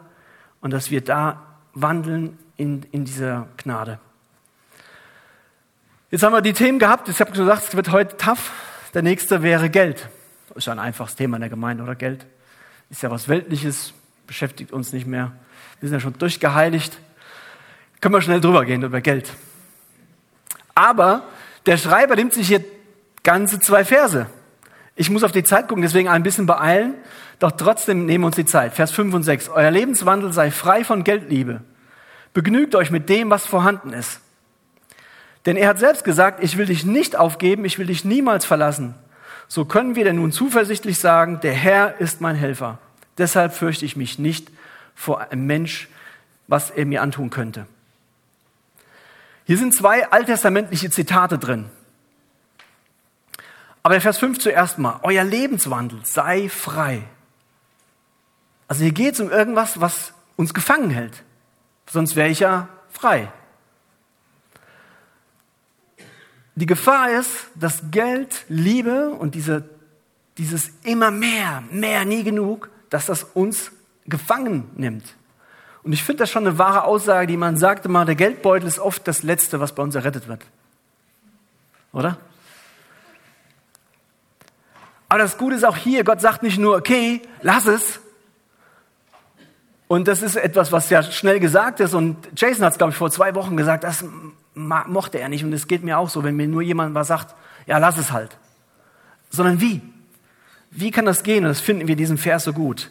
[0.61, 1.41] und dass wir da
[1.73, 3.99] wandeln in, in dieser Gnade.
[6.09, 7.07] Jetzt haben wir die Themen gehabt.
[7.09, 8.51] Ich habe gesagt, es wird heute tough.
[8.93, 10.09] Der nächste wäre Geld.
[10.55, 12.25] Ist ja ein einfaches Thema in der Gemeinde, oder Geld?
[12.89, 13.93] Ist ja was Weltliches,
[14.27, 15.31] beschäftigt uns nicht mehr.
[15.79, 16.99] Wir sind ja schon durchgeheiligt.
[18.01, 19.33] Können wir schnell drüber gehen über Geld.
[20.75, 21.23] Aber
[21.65, 22.63] der Schreiber nimmt sich hier
[23.23, 24.27] ganze zwei Verse.
[25.01, 26.93] Ich muss auf die Zeit gucken, deswegen ein bisschen beeilen.
[27.39, 28.75] Doch trotzdem nehmen wir uns die Zeit.
[28.75, 29.49] Vers 5 und 6.
[29.49, 31.61] Euer Lebenswandel sei frei von Geldliebe.
[32.35, 34.19] Begnügt euch mit dem, was vorhanden ist.
[35.47, 38.93] Denn er hat selbst gesagt, ich will dich nicht aufgeben, ich will dich niemals verlassen.
[39.47, 42.77] So können wir denn nun zuversichtlich sagen, der Herr ist mein Helfer.
[43.17, 44.51] Deshalb fürchte ich mich nicht
[44.93, 45.89] vor einem Mensch,
[46.45, 47.65] was er mir antun könnte.
[49.45, 51.71] Hier sind zwei alttestamentliche Zitate drin.
[53.83, 54.99] Aber der Vers 5 zuerst mal.
[55.03, 57.03] Euer Lebenswandel sei frei.
[58.67, 61.23] Also hier geht es um irgendwas, was uns gefangen hält.
[61.89, 63.31] Sonst wäre ich ja frei.
[66.55, 69.67] Die Gefahr ist, dass Geld, Liebe und diese,
[70.37, 73.71] dieses immer mehr, mehr, nie genug, dass das uns
[74.05, 75.15] gefangen nimmt.
[75.83, 78.79] Und ich finde das schon eine wahre Aussage, die man sagte mal, der Geldbeutel ist
[78.79, 80.45] oft das Letzte, was bei uns errettet wird.
[81.91, 82.17] Oder?
[85.11, 87.99] Aber das Gute ist auch hier, Gott sagt nicht nur, okay, lass es,
[89.89, 91.93] und das ist etwas, was ja schnell gesagt ist.
[91.93, 94.05] Und Jason hat es, glaube ich, vor zwei Wochen gesagt, das
[94.53, 95.43] mochte er nicht.
[95.43, 97.35] Und es geht mir auch so, wenn mir nur jemand was sagt,
[97.67, 98.37] ja, lass es halt.
[99.29, 99.81] Sondern wie?
[100.69, 101.43] Wie kann das gehen?
[101.43, 102.89] Und das finden wir in diesem Vers so gut.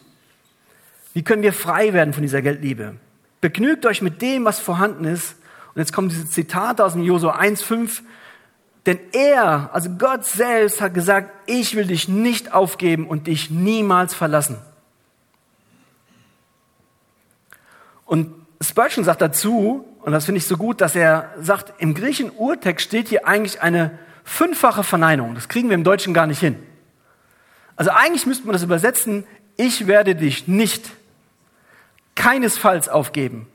[1.15, 2.97] Wie können wir frei werden von dieser Geldliebe?
[3.41, 5.37] Begnügt euch mit dem, was vorhanden ist.
[5.73, 8.03] Und jetzt kommen diese Zitate aus dem Josua 1,5.
[8.85, 14.13] Denn er, also Gott selbst, hat gesagt, ich will dich nicht aufgeben und dich niemals
[14.13, 14.57] verlassen.
[18.05, 22.31] Und Spurgeon sagt dazu, und das finde ich so gut, dass er sagt, im griechischen
[22.31, 25.35] Urtext steht hier eigentlich eine fünffache Verneinung.
[25.35, 26.55] Das kriegen wir im Deutschen gar nicht hin.
[27.75, 29.25] Also eigentlich müsste man das übersetzen,
[29.57, 30.89] ich werde dich nicht
[32.15, 33.47] keinesfalls aufgeben.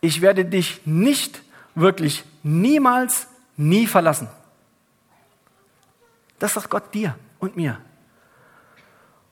[0.00, 1.42] Ich werde dich nicht
[1.74, 4.28] wirklich niemals, nie verlassen.
[6.38, 7.78] Das sagt Gott dir und mir.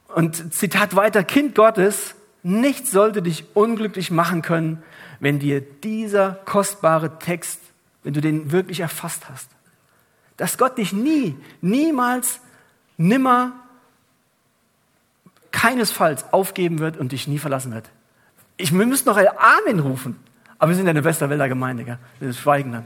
[0.07, 4.83] Und Zitat weiter, Kind Gottes, nichts sollte dich unglücklich machen können,
[5.19, 7.59] wenn dir dieser kostbare Text,
[8.03, 9.49] wenn du den wirklich erfasst hast.
[10.37, 12.39] Dass Gott dich nie, niemals,
[12.97, 13.53] nimmer,
[15.51, 17.89] keinesfalls aufgeben wird und dich nie verlassen wird.
[18.57, 20.19] Ich, wir müssen noch Amen rufen.
[20.59, 21.99] Aber wir sind ja eine Westerwälder Gemeinde, gell?
[22.19, 22.85] Wir schweigen dann.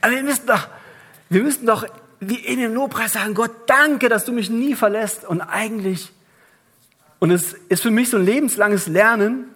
[0.00, 0.68] Aber wir müssen doch,
[1.30, 1.86] wir müssen doch
[2.20, 5.24] wie in dem Lobpreis sagen, Gott, danke, dass du mich nie verlässt.
[5.24, 6.12] Und eigentlich,
[7.18, 9.46] und es ist für mich so ein lebenslanges Lernen,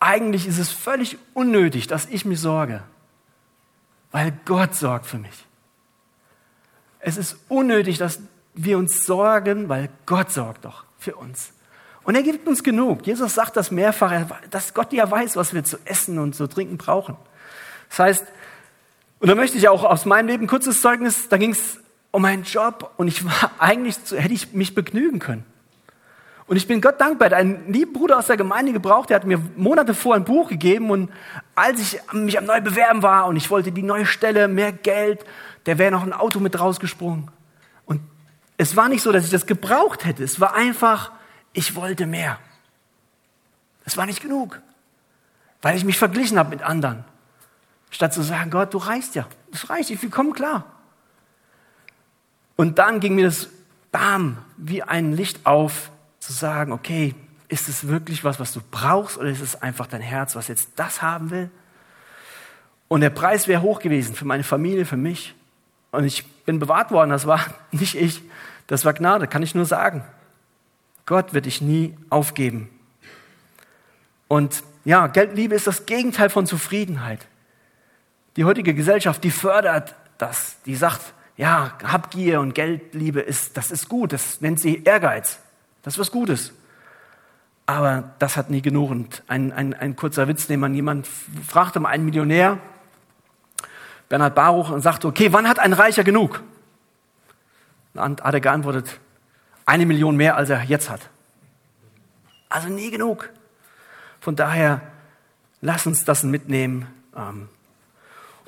[0.00, 2.82] eigentlich ist es völlig unnötig, dass ich mich sorge,
[4.12, 5.46] weil Gott sorgt für mich.
[7.00, 8.20] Es ist unnötig, dass
[8.54, 11.52] wir uns sorgen, weil Gott sorgt doch für uns.
[12.02, 13.06] Und er gibt uns genug.
[13.06, 16.78] Jesus sagt das mehrfach, dass Gott ja weiß, was wir zu essen und zu trinken
[16.78, 17.16] brauchen.
[17.90, 18.26] Das heißt,
[19.20, 21.78] und da möchte ich auch aus meinem Leben kurzes Zeugnis, da ging es
[22.10, 25.44] um meinen Job und ich war eigentlich, hätte ich mich begnügen können.
[26.46, 27.30] Und ich bin Gott dankbar.
[27.34, 30.90] Ein lieber Bruder aus der Gemeinde gebraucht, der hat mir Monate vor ein Buch gegeben
[30.90, 31.10] und
[31.54, 35.26] als ich mich am neu bewerben war und ich wollte die neue Stelle, mehr Geld,
[35.66, 37.30] der wäre noch ein Auto mit rausgesprungen.
[37.84, 38.00] Und
[38.56, 40.24] es war nicht so, dass ich das gebraucht hätte.
[40.24, 41.12] Es war einfach,
[41.52, 42.38] ich wollte mehr.
[43.84, 44.60] Es war nicht genug,
[45.60, 47.04] weil ich mich verglichen habe mit anderen.
[47.90, 50.64] Statt zu sagen, Gott, du reichst ja, das reicht, ich komme klar.
[52.56, 53.48] Und dann ging mir das
[53.92, 57.14] bam, wie ein Licht auf, zu sagen, okay,
[57.48, 60.70] ist es wirklich was, was du brauchst oder ist es einfach dein Herz, was jetzt
[60.76, 61.50] das haben will?
[62.88, 65.34] Und der Preis wäre hoch gewesen für meine Familie, für mich.
[65.90, 68.22] Und ich bin bewahrt worden, das war nicht ich,
[68.66, 70.04] das war Gnade, kann ich nur sagen.
[71.06, 72.68] Gott wird dich nie aufgeben.
[74.26, 77.26] Und ja, Geldliebe ist das Gegenteil von Zufriedenheit.
[78.38, 80.58] Die heutige Gesellschaft, die fördert das.
[80.64, 84.12] Die sagt, ja, Habgier und Geldliebe ist, das ist gut.
[84.12, 85.40] Das nennt sie Ehrgeiz.
[85.82, 86.52] Das ist was Gutes.
[87.66, 88.92] Aber das hat nie genug.
[88.92, 91.08] Und ein, ein, ein kurzer Witz, den man jemand
[91.48, 92.58] fragte, mal einen Millionär,
[94.08, 96.40] Bernhard Baruch, und sagte, okay, wann hat ein Reicher genug?
[97.94, 99.00] Und hat er geantwortet,
[99.66, 101.10] eine Million mehr, als er jetzt hat.
[102.48, 103.30] Also nie genug.
[104.20, 104.80] Von daher,
[105.60, 106.86] lass uns das mitnehmen.
[107.16, 107.48] Ähm.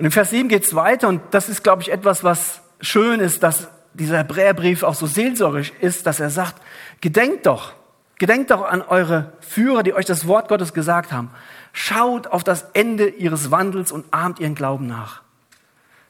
[0.01, 3.21] Und im Vers 7 geht es weiter und das ist, glaube ich, etwas, was schön
[3.21, 6.55] ist, dass dieser Hebräerbrief auch so seelsorgisch ist, dass er sagt,
[7.03, 7.75] gedenkt doch,
[8.17, 11.31] gedenkt doch an eure Führer, die euch das Wort Gottes gesagt haben.
[11.75, 15.21] Schaut auf das Ende ihres Wandels und ahmt ihren Glauben nach.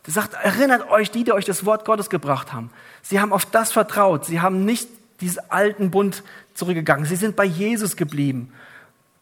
[0.06, 2.70] Er sagt, erinnert euch die, die euch das Wort Gottes gebracht haben.
[3.02, 4.24] Sie haben auf das vertraut.
[4.24, 4.88] Sie haben nicht
[5.20, 6.22] diesen alten Bund
[6.54, 7.06] zurückgegangen.
[7.06, 8.52] Sie sind bei Jesus geblieben.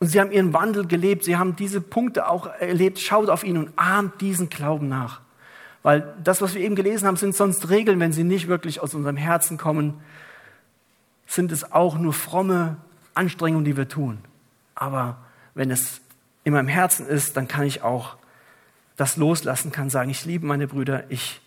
[0.00, 1.24] Und sie haben ihren Wandel gelebt.
[1.24, 3.00] Sie haben diese Punkte auch erlebt.
[3.00, 5.20] Schaut auf ihn und ahmt diesen Glauben nach.
[5.82, 8.94] Weil das, was wir eben gelesen haben, sind sonst Regeln, wenn sie nicht wirklich aus
[8.94, 9.94] unserem Herzen kommen,
[11.26, 12.76] sind es auch nur fromme
[13.14, 14.18] Anstrengungen, die wir tun.
[14.74, 15.18] Aber
[15.54, 16.00] wenn es
[16.44, 18.16] in meinem Herzen ist, dann kann ich auch
[18.96, 21.40] das loslassen, kann sagen, ich liebe meine Brüder, ich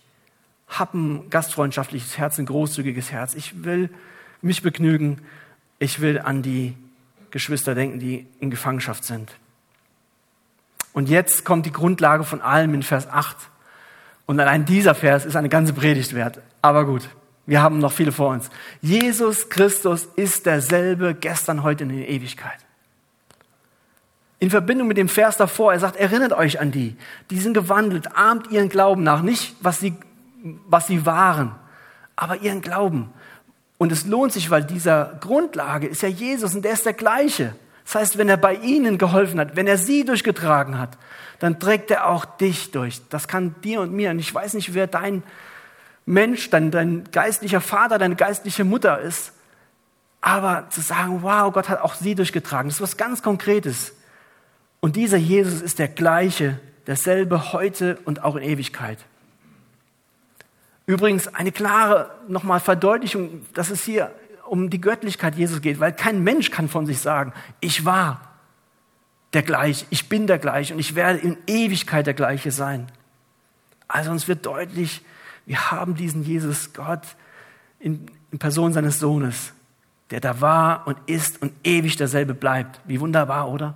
[0.68, 3.34] habe ein gastfreundschaftliches Herz, ein großzügiges Herz.
[3.34, 3.90] Ich will
[4.40, 5.20] mich begnügen.
[5.78, 6.74] Ich will an die
[7.32, 9.32] Geschwister denken, die in Gefangenschaft sind.
[10.92, 13.36] Und jetzt kommt die Grundlage von allem in Vers 8.
[14.26, 16.40] Und allein dieser Vers ist eine ganze Predigt wert.
[16.60, 17.08] Aber gut,
[17.46, 18.50] wir haben noch viele vor uns.
[18.82, 22.58] Jesus Christus ist derselbe gestern, heute in der Ewigkeit.
[24.38, 26.96] In Verbindung mit dem Vers davor, er sagt, erinnert euch an die,
[27.30, 29.94] die sind gewandelt, ahmt ihren Glauben nach, nicht was sie,
[30.68, 31.54] was sie waren,
[32.16, 33.10] aber ihren Glauben.
[33.82, 37.52] Und es lohnt sich, weil dieser Grundlage ist ja Jesus und der ist der gleiche.
[37.84, 40.96] Das heißt, wenn er bei ihnen geholfen hat, wenn er sie durchgetragen hat,
[41.40, 43.00] dann trägt er auch dich durch.
[43.08, 44.10] Das kann dir und mir.
[44.10, 45.24] Und ich weiß nicht, wer dein
[46.06, 49.32] Mensch, dein, dein geistlicher Vater, deine geistliche Mutter ist.
[50.20, 53.94] Aber zu sagen, wow, Gott hat auch sie durchgetragen, das ist was ganz Konkretes.
[54.78, 58.98] Und dieser Jesus ist der gleiche, derselbe heute und auch in Ewigkeit.
[60.86, 64.12] Übrigens eine klare nochmal Verdeutlichung, dass es hier
[64.46, 68.32] um die Göttlichkeit Jesus geht, weil kein Mensch kann von sich sagen, ich war
[69.32, 72.90] der gleiche, ich bin der gleiche und ich werde in Ewigkeit der gleiche sein.
[73.88, 75.02] Also uns wird deutlich,
[75.46, 77.02] wir haben diesen Jesus Gott
[77.78, 79.52] in, in Person seines Sohnes,
[80.10, 82.80] der da war und ist und ewig derselbe bleibt.
[82.84, 83.74] Wie wunderbar, oder?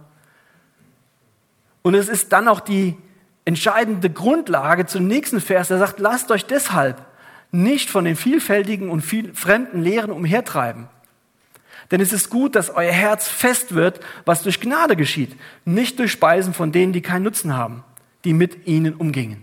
[1.83, 2.97] Und es ist dann auch die
[3.47, 7.03] entscheidende Grundlage zum nächsten Vers, der sagt, lasst euch deshalb
[7.53, 10.89] nicht von den vielfältigen und viel fremden Lehren umhertreiben.
[11.91, 16.13] Denn es ist gut, dass euer Herz fest wird, was durch Gnade geschieht, nicht durch
[16.13, 17.85] Speisen von denen, die keinen Nutzen haben,
[18.25, 19.43] die mit ihnen umgingen.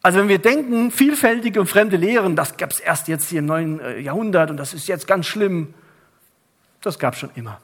[0.00, 3.46] Also wenn wir denken, vielfältige und fremde Lehren, das gab es erst jetzt hier im
[3.46, 5.74] neuen äh, Jahrhundert und das ist jetzt ganz schlimm,
[6.82, 7.60] Das gab es schon immer.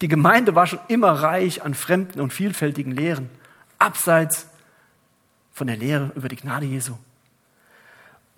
[0.00, 3.30] Die Gemeinde war schon immer reich an fremden und vielfältigen Lehren,
[3.78, 4.48] abseits
[5.52, 6.94] von der Lehre über die Gnade Jesu.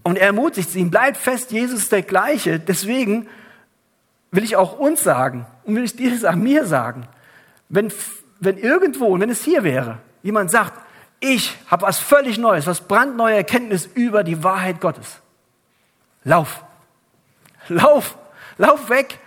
[0.03, 2.59] Und er ermutigt sie, bleibt fest, Jesus ist der gleiche.
[2.59, 3.29] Deswegen
[4.31, 7.09] will ich auch uns sagen und will ich dir sagen, mir sagen,
[7.69, 7.93] wenn,
[8.41, 10.81] wenn irgendwo, und wenn es hier wäre, jemand sagt,
[11.21, 15.21] ich habe was völlig Neues, was brandneue Erkenntnis über die Wahrheit Gottes.
[16.25, 16.63] Lauf.
[17.69, 18.17] Lauf.
[18.57, 19.19] Lauf weg.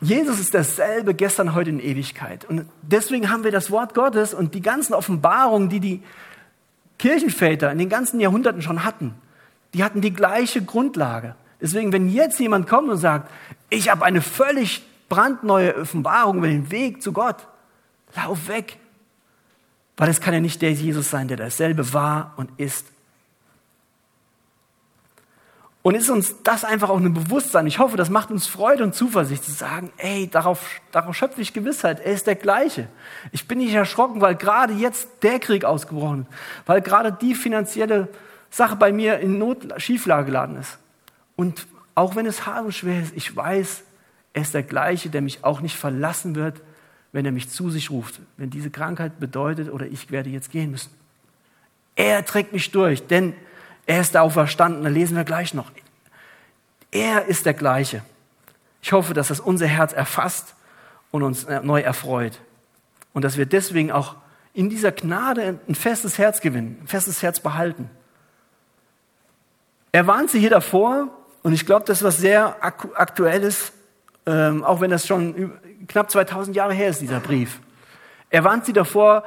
[0.00, 2.44] Jesus ist dasselbe gestern, heute in Ewigkeit.
[2.46, 6.02] Und deswegen haben wir das Wort Gottes und die ganzen Offenbarungen, die die
[6.98, 9.14] Kirchenväter in den ganzen Jahrhunderten schon hatten,
[9.74, 11.34] die hatten die gleiche Grundlage.
[11.60, 13.30] Deswegen, wenn jetzt jemand kommt und sagt,
[13.68, 17.46] ich habe eine völlig brandneue Offenbarung über den Weg zu Gott,
[18.16, 18.78] lauf weg.
[19.96, 22.86] Weil es kann ja nicht der Jesus sein, der dasselbe war und ist.
[25.82, 27.66] Und ist uns das einfach auch ein Bewusstsein?
[27.66, 31.54] Ich hoffe, das macht uns Freude und Zuversicht zu sagen, ey, darauf, darauf schöpfe ich
[31.54, 32.88] Gewissheit, er ist der gleiche.
[33.32, 38.08] Ich bin nicht erschrocken, weil gerade jetzt der Krieg ausgebrochen ist, weil gerade die finanzielle
[38.50, 40.78] Sache bei mir in Not, Schieflage geladen ist.
[41.34, 43.82] Und auch wenn es hart und schwer ist, ich weiß,
[44.34, 46.60] er ist der gleiche, der mich auch nicht verlassen wird,
[47.12, 50.70] wenn er mich zu sich ruft, wenn diese Krankheit bedeutet oder ich werde jetzt gehen
[50.70, 50.92] müssen.
[51.96, 53.34] Er trägt mich durch, denn
[53.90, 55.72] er ist Auferstanden, da lesen wir gleich noch.
[56.92, 58.02] Er ist der gleiche.
[58.82, 60.54] Ich hoffe, dass das unser Herz erfasst
[61.10, 62.40] und uns äh, neu erfreut.
[63.12, 64.14] Und dass wir deswegen auch
[64.54, 67.90] in dieser Gnade ein festes Herz gewinnen, ein festes Herz behalten.
[69.90, 71.08] Er warnt sie hier davor,
[71.42, 73.72] und ich glaube, das ist was sehr aktuelles,
[74.24, 77.58] ähm, auch wenn das schon knapp 2000 Jahre her ist, dieser Brief.
[78.28, 79.24] Er warnt sie davor,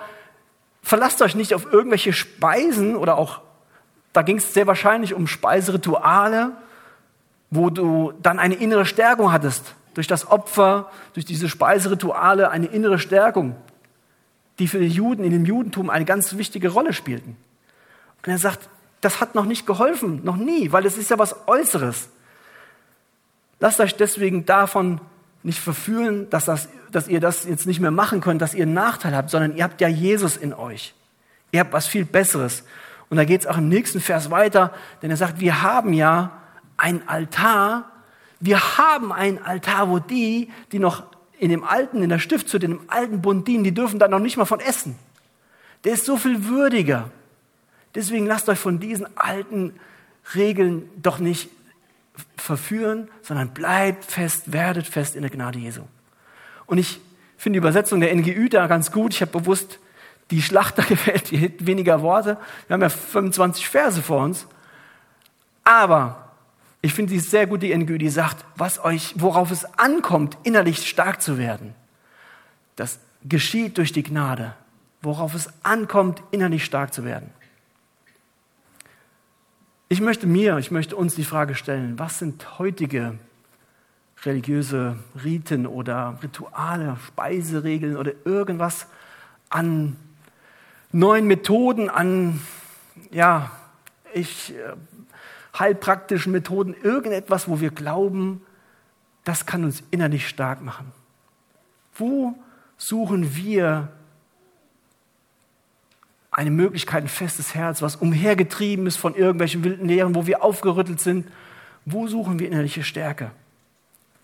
[0.81, 3.41] verlasst euch nicht auf irgendwelche Speisen oder auch,
[4.13, 6.51] da ging es sehr wahrscheinlich um Speiserituale,
[7.49, 9.75] wo du dann eine innere Stärkung hattest.
[9.95, 13.55] Durch das Opfer, durch diese Speiserituale eine innere Stärkung,
[14.59, 17.35] die für die Juden in dem Judentum eine ganz wichtige Rolle spielten.
[18.25, 18.69] Und er sagt,
[19.01, 22.09] das hat noch nicht geholfen, noch nie, weil es ist ja was Äußeres.
[23.59, 25.01] Lasst euch deswegen davon
[25.43, 28.73] nicht verführen, dass, das, dass ihr das jetzt nicht mehr machen könnt, dass ihr einen
[28.73, 30.93] Nachteil habt, sondern ihr habt ja Jesus in euch.
[31.51, 32.63] Ihr habt was viel Besseres.
[33.13, 34.73] Und da geht es auch im nächsten Vers weiter,
[35.03, 36.31] denn er sagt, wir haben ja
[36.77, 37.91] ein Altar,
[38.39, 41.03] wir haben ein Altar, wo die, die noch
[41.37, 44.17] in dem alten, in der Stift zu dem alten Bund dienen, die dürfen da noch
[44.17, 44.95] nicht mal von essen.
[45.83, 47.11] Der ist so viel würdiger.
[47.93, 49.75] Deswegen lasst euch von diesen alten
[50.33, 51.51] Regeln doch nicht
[52.35, 55.83] verführen, sondern bleibt fest, werdet fest in der Gnade Jesu.
[56.65, 56.99] Und ich
[57.37, 59.13] finde die Übersetzung der NGÜ da ganz gut.
[59.13, 59.77] Ich habe bewusst
[60.33, 62.37] die Schlachter gewählt, die hat weniger Worte.
[62.67, 64.47] Wir haben ja 25 Verse vor uns.
[65.63, 66.31] Aber
[66.81, 70.87] ich finde sie sehr gut, die NGÜ, die sagt, was euch, worauf es ankommt, innerlich
[70.87, 71.75] stark zu werden.
[72.75, 74.53] Das geschieht durch die Gnade.
[75.01, 77.29] Worauf es ankommt, innerlich stark zu werden.
[79.89, 83.19] Ich möchte mir, ich möchte uns die Frage stellen, was sind heutige
[84.25, 88.87] religiöse Riten oder Rituale, Speiseregeln oder irgendwas
[89.49, 89.97] an
[90.93, 92.39] neuen Methoden, an
[93.11, 93.51] ja,
[94.13, 94.75] ich, äh,
[95.57, 98.41] heilpraktischen Methoden, irgendetwas, wo wir glauben,
[99.23, 100.91] das kann uns innerlich stark machen.
[101.95, 102.35] Wo
[102.77, 103.89] suchen wir
[106.33, 110.99] eine Möglichkeit, ein festes Herz, was umhergetrieben ist von irgendwelchen wilden Lehren, wo wir aufgerüttelt
[110.99, 111.27] sind.
[111.85, 113.31] Wo suchen wir innerliche Stärke?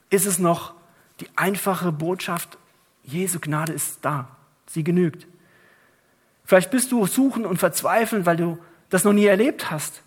[0.09, 0.73] Ist es noch
[1.19, 2.57] die einfache Botschaft,
[3.03, 4.27] Jesu Gnade ist da,
[4.65, 5.27] sie genügt.
[6.49, 8.57] Vielleicht bist du suchen und verzweifeln, weil du
[8.89, 10.01] das noch nie erlebt hast.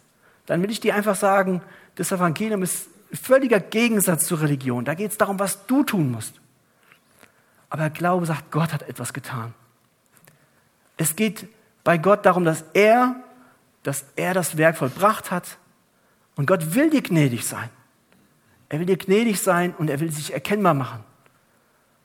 [0.46, 1.62] Dann will ich dir einfach sagen,
[1.94, 4.84] das Evangelium ist völliger Gegensatz zur Religion.
[4.84, 6.40] Da geht es darum, was du tun musst.
[7.70, 9.54] Aber Glaube sagt, Gott hat etwas getan.
[10.96, 11.46] Es geht
[11.84, 13.14] bei Gott darum, dass er,
[13.84, 15.58] dass er das Werk vollbracht hat.
[16.34, 17.70] Und Gott will dir gnädig sein.
[18.68, 21.04] Er will dir gnädig sein und er will sich erkennbar machen.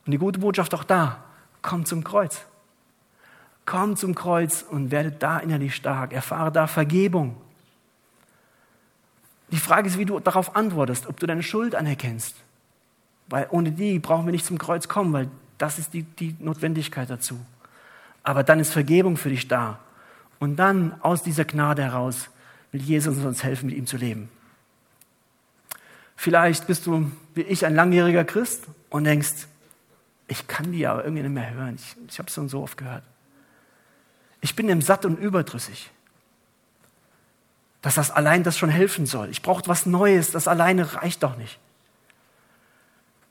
[0.06, 1.24] Und die gute Botschaft auch da,
[1.64, 2.46] komm zum Kreuz.
[3.68, 6.12] Komm zum Kreuz und werde da innerlich stark.
[6.12, 7.38] Erfahre da Vergebung.
[9.52, 12.36] Die Frage ist, wie du darauf antwortest, ob du deine Schuld anerkennst.
[13.28, 17.12] Weil ohne die brauchen wir nicht zum Kreuz kommen, weil das ist die, die Notwendigkeit
[17.12, 17.40] dazu
[18.28, 19.80] aber dann ist Vergebung für dich da.
[20.38, 22.30] Und dann aus dieser Gnade heraus
[22.74, 24.28] will Jesus uns helfen, mit ihm zu leben.
[26.18, 29.48] Vielleicht bist du wie ich ein langjähriger Christ und denkst,
[30.28, 31.76] ich kann die aber irgendwie nicht mehr hören.
[31.76, 33.04] Ich, ich habe es schon so oft gehört.
[34.42, 35.92] Ich bin im satt und überdrüssig.
[37.82, 39.30] Dass das allein das schon helfen soll.
[39.30, 40.32] Ich brauche was Neues.
[40.32, 41.60] Das alleine reicht doch nicht.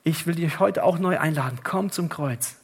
[0.03, 1.59] ich will dich heute auch neu einladen.
[1.63, 2.55] Komm zum Kreuz.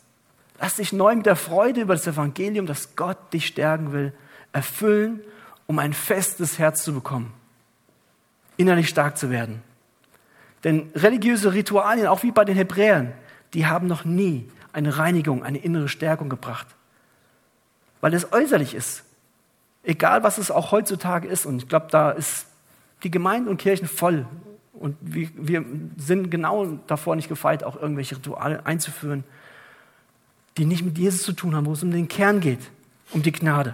[0.59, 4.13] Lass dich neu mit der Freude über das Evangelium, dass Gott dich stärken will,
[4.53, 5.19] erfüllen,
[5.67, 7.33] um ein festes Herz zu bekommen.
[8.55, 9.61] Innerlich stark zu werden.
[10.63, 13.13] Denn religiöse Ritualien, auch wie bei den Hebräern,
[13.53, 16.67] die haben noch nie eine Reinigung, eine innere Stärkung gebracht.
[18.03, 19.05] Weil es äußerlich ist.
[19.81, 21.45] Egal, was es auch heutzutage ist.
[21.45, 22.47] Und ich glaube, da ist
[23.01, 24.25] die Gemeinden und Kirchen voll.
[24.73, 25.63] Und wir, wir
[25.95, 29.23] sind genau davor nicht gefeit, auch irgendwelche Rituale einzuführen,
[30.57, 32.59] die nicht mit Jesus zu tun haben, wo es um den Kern geht,
[33.11, 33.73] um die Gnade.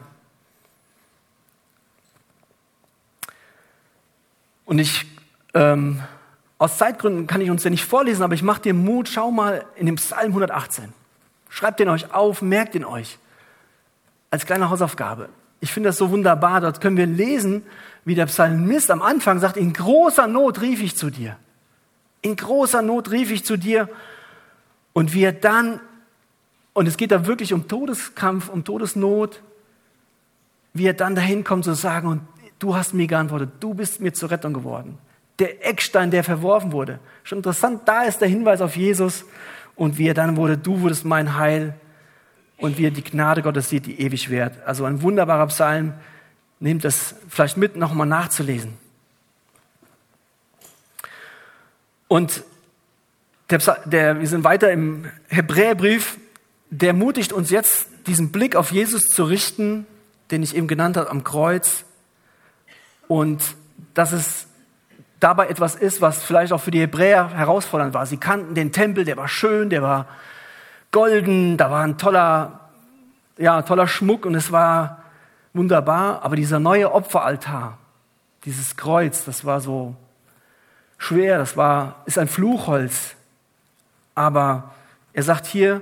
[4.64, 5.08] Und ich,
[5.56, 6.04] ähm,
[6.60, 9.66] aus Zeitgründen kann ich uns den nicht vorlesen, aber ich mache dir Mut, schau mal
[9.76, 10.94] in dem Psalm 118.
[11.50, 13.18] Schreibt den euch auf, merkt ihn euch.
[14.32, 15.30] Als kleine Hausaufgabe.
[15.60, 16.62] Ich finde das so wunderbar.
[16.62, 17.64] Dort können wir lesen,
[18.06, 21.38] wie der Psalmist am Anfang sagt, in großer Not rief ich zu dir.
[22.22, 23.90] In großer Not rief ich zu dir.
[24.94, 25.80] Und wie er dann,
[26.74, 29.42] und es geht da wirklich um Todeskampf, um Todesnot,
[30.74, 32.22] wie er dann dahin kommt zu sagen, und
[32.60, 34.98] du hast mir geantwortet, du bist mir zur Rettung geworden.
[35.40, 37.00] Der Eckstein, der verworfen wurde.
[37.24, 39.26] Schon interessant, da ist der Hinweis auf Jesus
[39.76, 41.74] und wie er dann wurde, du wurdest mein Heil
[42.60, 44.62] und wie er die Gnade Gottes sieht, die ewig währt.
[44.66, 45.94] Also ein wunderbarer Psalm.
[46.60, 48.78] Nehmt das vielleicht mit, nochmal nachzulesen.
[52.10, 52.44] Und
[53.50, 56.18] der, der, wir sind weiter im Hebräerbrief,
[56.70, 59.88] der ermutigt uns jetzt, diesen Blick auf Jesus zu richten,
[60.32, 61.86] den ich eben genannt habe, am Kreuz.
[63.08, 63.42] Und
[63.94, 64.48] dass es
[65.20, 68.06] dabei etwas ist, was vielleicht auch für die Hebräer herausfordernd war.
[68.06, 70.08] Sie kannten den Tempel, der war schön, der war
[70.92, 72.60] golden, da war ein toller,
[73.38, 75.04] ja, toller Schmuck und es war
[75.54, 77.78] wunderbar, aber dieser neue Opferaltar,
[78.46, 79.96] dieses Kreuz, das war so
[80.98, 83.16] schwer, das war, ist ein Fluchholz.
[84.16, 84.72] Aber
[85.14, 85.82] er sagt hier,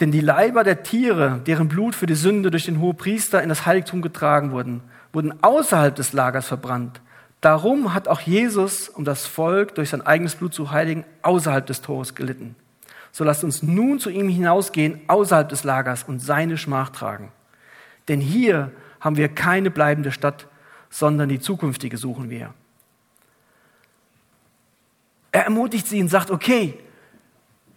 [0.00, 3.66] denn die Leiber der Tiere, deren Blut für die Sünde durch den Hohepriester in das
[3.66, 4.82] Heiligtum getragen wurden,
[5.12, 7.00] wurden außerhalb des Lagers verbrannt.
[7.40, 11.82] Darum hat auch Jesus, um das Volk durch sein eigenes Blut zu heiligen, außerhalb des
[11.82, 12.54] Tores gelitten.
[13.12, 17.32] So lasst uns nun zu ihm hinausgehen, außerhalb des Lagers und seine Schmach tragen.
[18.08, 20.46] Denn hier haben wir keine bleibende Stadt,
[20.90, 22.52] sondern die zukünftige suchen wir.
[25.32, 26.78] Er ermutigt sie und sagt, okay,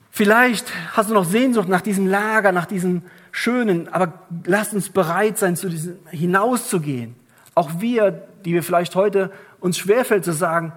[0.09, 4.13] vielleicht hast du noch Sehnsucht nach diesem Lager, nach diesem Schönen, aber
[4.45, 7.15] lasst uns bereit sein, zu diesem hinauszugehen.
[7.55, 10.73] Auch wir, die wir vielleicht heute uns schwerfällt zu sagen,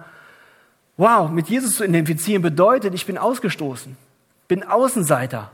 [0.97, 3.97] wow, mit Jesus zu identifizieren bedeutet, ich bin ausgestoßen,
[4.47, 5.51] bin Außenseiter.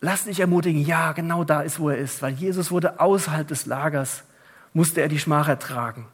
[0.00, 3.66] Lass dich ermutigen, ja, genau da ist, wo er ist, weil Jesus wurde außerhalb des
[3.66, 4.24] Lagers,
[4.72, 6.06] musste er die Schmach ertragen.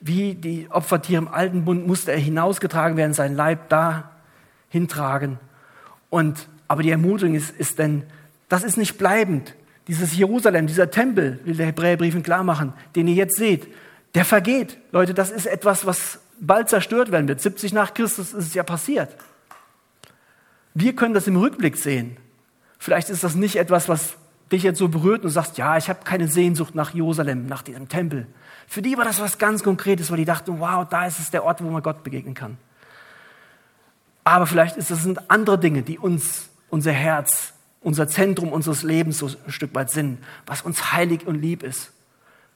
[0.00, 4.10] Wie die Opfertiere im alten Bund musste er hinausgetragen werden, sein Leib da
[4.68, 5.38] hintragen.
[6.10, 8.02] Und, aber die Ermutigung ist, ist denn,
[8.48, 9.54] das ist nicht bleibend.
[9.86, 13.68] Dieses Jerusalem, dieser Tempel, will der Hebräerbrief klar machen, den ihr jetzt seht,
[14.14, 14.78] der vergeht.
[14.90, 17.40] Leute, das ist etwas, was bald zerstört werden wird.
[17.40, 19.14] 70 nach Christus ist es ja passiert.
[20.74, 22.16] Wir können das im Rückblick sehen.
[22.78, 24.16] Vielleicht ist das nicht etwas, was
[24.52, 27.88] dich jetzt so berührt und sagst, ja, ich habe keine Sehnsucht nach Jerusalem, nach diesem
[27.88, 28.26] Tempel.
[28.66, 31.44] Für die war das was ganz Konkretes, weil die dachten, wow, da ist es der
[31.44, 32.58] Ort, wo man Gott begegnen kann.
[34.24, 39.18] Aber vielleicht ist das sind andere Dinge, die uns, unser Herz, unser Zentrum unseres Lebens
[39.18, 41.92] so ein Stück weit sind, was uns heilig und lieb ist.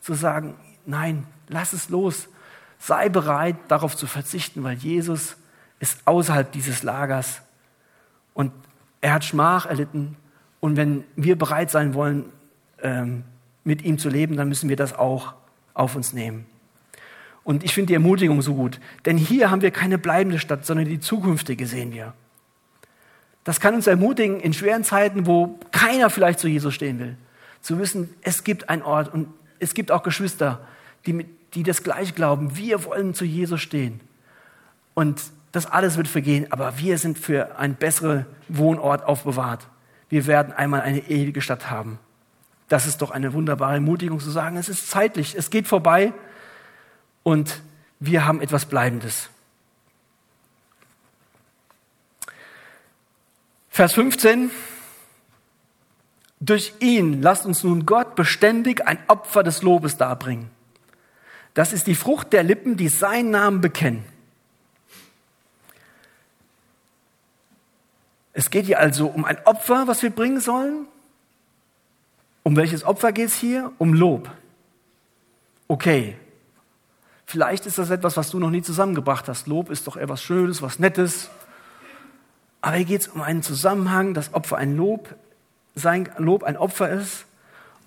[0.00, 0.54] Zu sagen,
[0.86, 2.28] nein, Lass es los.
[2.78, 5.36] Sei bereit, darauf zu verzichten, weil Jesus
[5.80, 7.42] ist außerhalb dieses Lagers
[8.38, 8.52] und
[9.00, 10.16] er hat Schmach erlitten.
[10.60, 12.26] Und wenn wir bereit sein wollen,
[12.80, 13.24] ähm,
[13.64, 15.34] mit ihm zu leben, dann müssen wir das auch
[15.74, 16.46] auf uns nehmen.
[17.42, 20.86] Und ich finde die Ermutigung so gut, denn hier haben wir keine bleibende Stadt, sondern
[20.86, 22.14] die zukünftige sehen wir.
[23.42, 27.16] Das kann uns ermutigen in schweren Zeiten, wo keiner vielleicht zu Jesus stehen will,
[27.60, 29.26] zu wissen, es gibt einen Ort und
[29.58, 30.60] es gibt auch Geschwister,
[31.06, 32.56] die die das gleich glauben.
[32.56, 33.98] Wir wollen zu Jesus stehen.
[34.94, 35.22] Und
[35.52, 39.66] das alles wird vergehen, aber wir sind für einen besseren Wohnort aufbewahrt.
[40.08, 41.98] Wir werden einmal eine ewige Stadt haben.
[42.68, 46.12] Das ist doch eine wunderbare Ermutigung zu sagen, es ist zeitlich, es geht vorbei
[47.22, 47.62] und
[47.98, 49.30] wir haben etwas Bleibendes.
[53.70, 54.50] Vers 15.
[56.40, 60.50] Durch ihn lasst uns nun Gott beständig ein Opfer des Lobes darbringen.
[61.54, 64.04] Das ist die Frucht der Lippen, die seinen Namen bekennen.
[68.38, 70.86] Es geht hier also um ein Opfer, was wir bringen sollen.
[72.44, 73.72] Um welches Opfer geht es hier?
[73.78, 74.30] Um Lob.
[75.66, 76.16] Okay.
[77.26, 79.48] Vielleicht ist das etwas, was du noch nie zusammengebracht hast.
[79.48, 81.30] Lob ist doch etwas Schönes, was Nettes.
[82.60, 85.16] Aber hier geht es um einen Zusammenhang, dass Opfer ein Lob,
[85.74, 87.24] sein Lob ein Opfer ist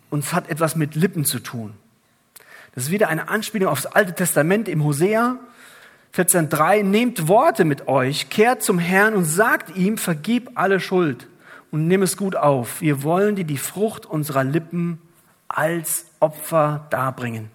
[0.10, 1.76] und es hat etwas mit Lippen zu tun.
[2.76, 5.38] Das ist wieder eine Anspielung aufs Alte Testament im Hosea
[6.16, 6.84] 14.3.
[6.84, 11.28] Nehmt Worte mit euch, kehrt zum Herrn und sagt ihm, vergib alle Schuld
[11.72, 12.82] und nimm es gut auf.
[12.82, 15.02] Wir wollen dir die Frucht unserer Lippen
[15.48, 17.50] als Opfer darbringen.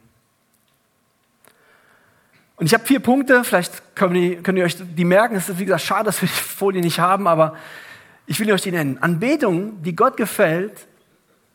[2.57, 5.37] Und ich habe vier Punkte, vielleicht könnt ihr, könnt ihr euch die merken.
[5.37, 7.55] Es ist, wie gesagt, schade, dass wir die Folie nicht haben, aber
[8.27, 8.99] ich will euch die nennen.
[9.03, 10.87] Anbetung, die Gott gefällt,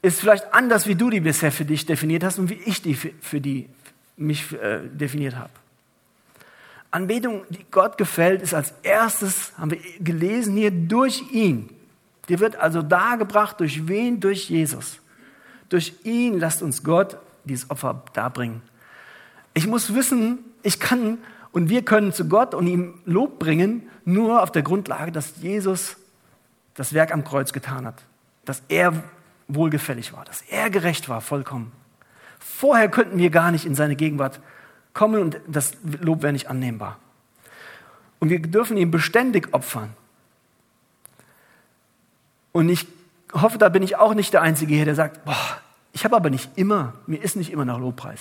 [0.04, 2.93] ist vielleicht anders, wie du die bisher für dich definiert hast und wie ich die
[2.93, 3.68] für, für die
[4.16, 5.49] mich äh, definiert habe.
[6.92, 11.70] Anbetung, die Gott gefällt, ist als erstes, haben wir gelesen hier, durch ihn.
[12.28, 14.20] Die wird also dargebracht, durch wen?
[14.20, 15.00] Durch Jesus.
[15.70, 18.62] Durch ihn lasst uns Gott dieses Opfer darbringen.
[19.54, 21.18] Ich muss wissen, ich kann
[21.52, 25.98] und wir können zu Gott und ihm Lob bringen, nur auf der Grundlage, dass Jesus
[26.76, 28.02] das Werk am Kreuz getan hat.
[28.46, 28.94] Dass er
[29.48, 31.72] wohlgefällig war, dass er gerecht war, vollkommen.
[32.39, 34.39] Vorher könnten wir gar nicht in seine Gegenwart
[34.94, 37.00] kommen und das Lob wäre nicht annehmbar.
[38.20, 39.94] Und wir dürfen ihm beständig opfern.
[42.52, 42.88] Und ich
[43.34, 45.62] hoffe, da bin ich auch nicht der Einzige hier, der sagt, boah,
[45.94, 48.20] ich habe aber nicht immer, mir ist nicht immer nach Lobpreis.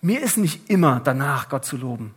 [0.00, 2.14] Mir ist nicht immer danach, Gott zu loben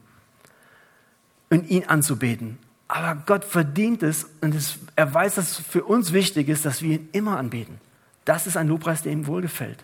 [1.49, 2.57] und ihn anzubeten.
[2.87, 6.81] Aber Gott verdient es und es, er weiß, dass es für uns wichtig ist, dass
[6.81, 7.79] wir ihn immer anbeten.
[8.25, 9.83] Das ist ein Lobpreis, der ihm wohlgefällt.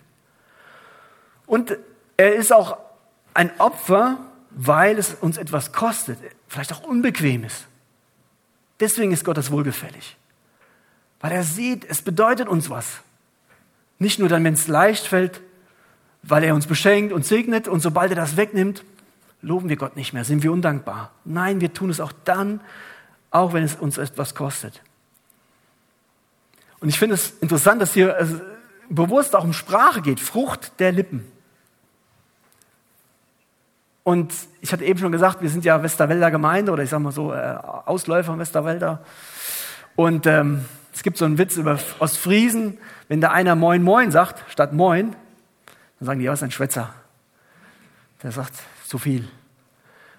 [1.46, 1.76] Und
[2.16, 2.76] er ist auch
[3.38, 4.18] ein Opfer,
[4.50, 6.18] weil es uns etwas kostet,
[6.48, 7.68] vielleicht auch unbequem ist.
[8.80, 10.16] Deswegen ist Gott das wohlgefällig.
[11.20, 12.98] Weil er sieht, es bedeutet uns was.
[14.00, 15.40] Nicht nur dann, wenn es leicht fällt,
[16.24, 18.82] weil er uns beschenkt und segnet und sobald er das wegnimmt,
[19.40, 21.12] loben wir Gott nicht mehr, sind wir undankbar.
[21.24, 22.60] Nein, wir tun es auch dann,
[23.30, 24.82] auch wenn es uns etwas kostet.
[26.80, 28.40] Und ich finde es interessant, dass hier also
[28.88, 31.37] bewusst auch um Sprache geht, Frucht der Lippen.
[34.08, 34.32] Und
[34.62, 37.34] ich hatte eben schon gesagt, wir sind ja Westerwälder Gemeinde oder ich sage mal so
[37.34, 39.00] äh, Ausläufer von Westerwälder.
[39.96, 42.78] Und ähm, es gibt so einen Witz über Ostfriesen,
[43.08, 45.14] wenn da einer Moin Moin sagt, statt Moin,
[45.98, 46.94] dann sagen die, ja, ist ein Schwätzer.
[48.22, 48.54] Der sagt
[48.86, 49.28] zu viel.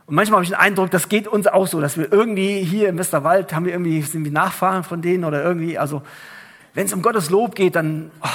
[0.06, 2.90] Und manchmal habe ich den Eindruck, das geht uns auch so, dass wir irgendwie hier
[2.90, 6.04] im Westerwald haben wir irgendwie, sind wir Nachfahren von denen oder irgendwie, also
[6.76, 8.12] wenn es um Gottes Lob geht, dann.
[8.22, 8.28] Oh.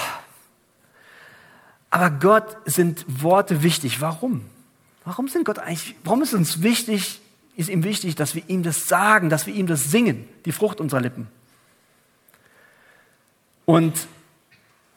[1.91, 4.01] Aber Gott sind Worte wichtig.
[4.01, 4.47] Warum?
[5.05, 7.21] Warum sind Gott eigentlich, warum ist uns wichtig,
[7.57, 10.81] ist ihm wichtig, dass wir ihm das sagen, dass wir ihm das singen, die Frucht
[10.81, 11.29] unserer Lippen.
[13.65, 14.07] Und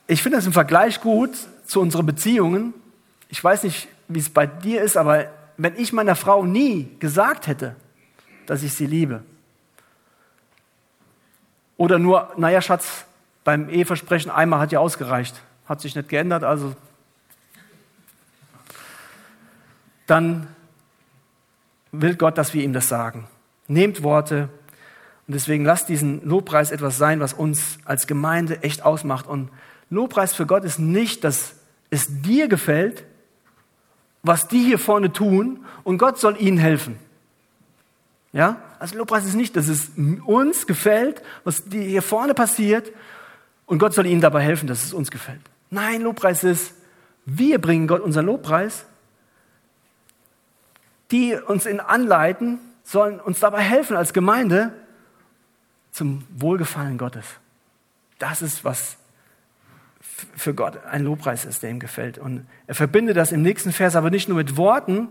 [0.07, 1.31] ich finde das im Vergleich gut
[1.65, 2.73] zu unseren Beziehungen.
[3.29, 7.47] Ich weiß nicht, wie es bei dir ist, aber wenn ich meiner Frau nie gesagt
[7.47, 7.75] hätte,
[8.45, 9.23] dass ich sie liebe,
[11.75, 13.05] oder nur, naja, Schatz,
[13.43, 16.75] beim Eheversprechen einmal hat ja ausgereicht, hat sich nicht geändert, also
[20.07, 20.47] dann
[21.91, 23.27] will Gott, dass wir ihm das sagen.
[23.67, 24.49] Nehmt Worte
[25.27, 29.27] und deswegen lasst diesen Lobpreis etwas sein, was uns als Gemeinde echt ausmacht.
[29.27, 29.49] Und
[29.89, 31.55] Lobpreis für Gott ist nicht, dass
[31.89, 33.03] es dir gefällt,
[34.23, 36.97] was die hier vorne tun und Gott soll ihnen helfen.
[38.31, 38.61] Ja?
[38.79, 39.91] Also Lobpreis ist nicht, dass es
[40.25, 42.91] uns gefällt, was hier vorne passiert
[43.65, 45.41] und Gott soll ihnen dabei helfen, dass es uns gefällt.
[45.69, 46.73] Nein, Lobpreis ist,
[47.25, 48.85] wir bringen Gott unseren Lobpreis.
[51.11, 54.73] Die uns in anleiten, sollen uns dabei helfen als Gemeinde
[55.91, 57.25] zum Wohlgefallen Gottes.
[58.19, 58.97] Das ist, was
[60.35, 62.17] für Gott ein Lobpreis ist, der ihm gefällt.
[62.17, 65.09] Und er verbindet das im nächsten Vers aber nicht nur mit Worten,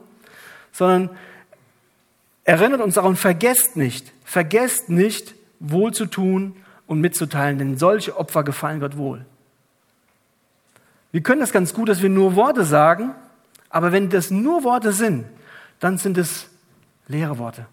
[0.72, 1.10] sondern
[2.44, 8.44] erinnert uns daran, vergesst nicht, vergesst nicht, wohl zu tun und mitzuteilen, denn solche Opfer
[8.44, 9.24] gefallen Gott wohl.
[11.12, 13.14] Wir können das ganz gut, dass wir nur Worte sagen,
[13.70, 15.24] aber wenn das nur Worte sind,
[15.80, 16.48] dann sind es
[17.08, 17.66] leere Worte.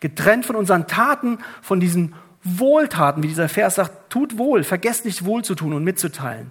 [0.00, 5.24] Getrennt von unseren Taten, von diesen Wohltaten, wie dieser Vers sagt, tut wohl, vergesst nicht
[5.24, 6.50] wohl zu tun und mitzuteilen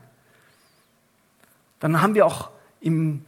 [1.85, 2.49] dann haben wir auch
[2.81, 3.23] im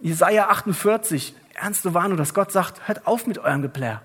[0.00, 4.02] Jesaja 48 ernste Warnung, dass Gott sagt, hört auf mit eurem Geplär.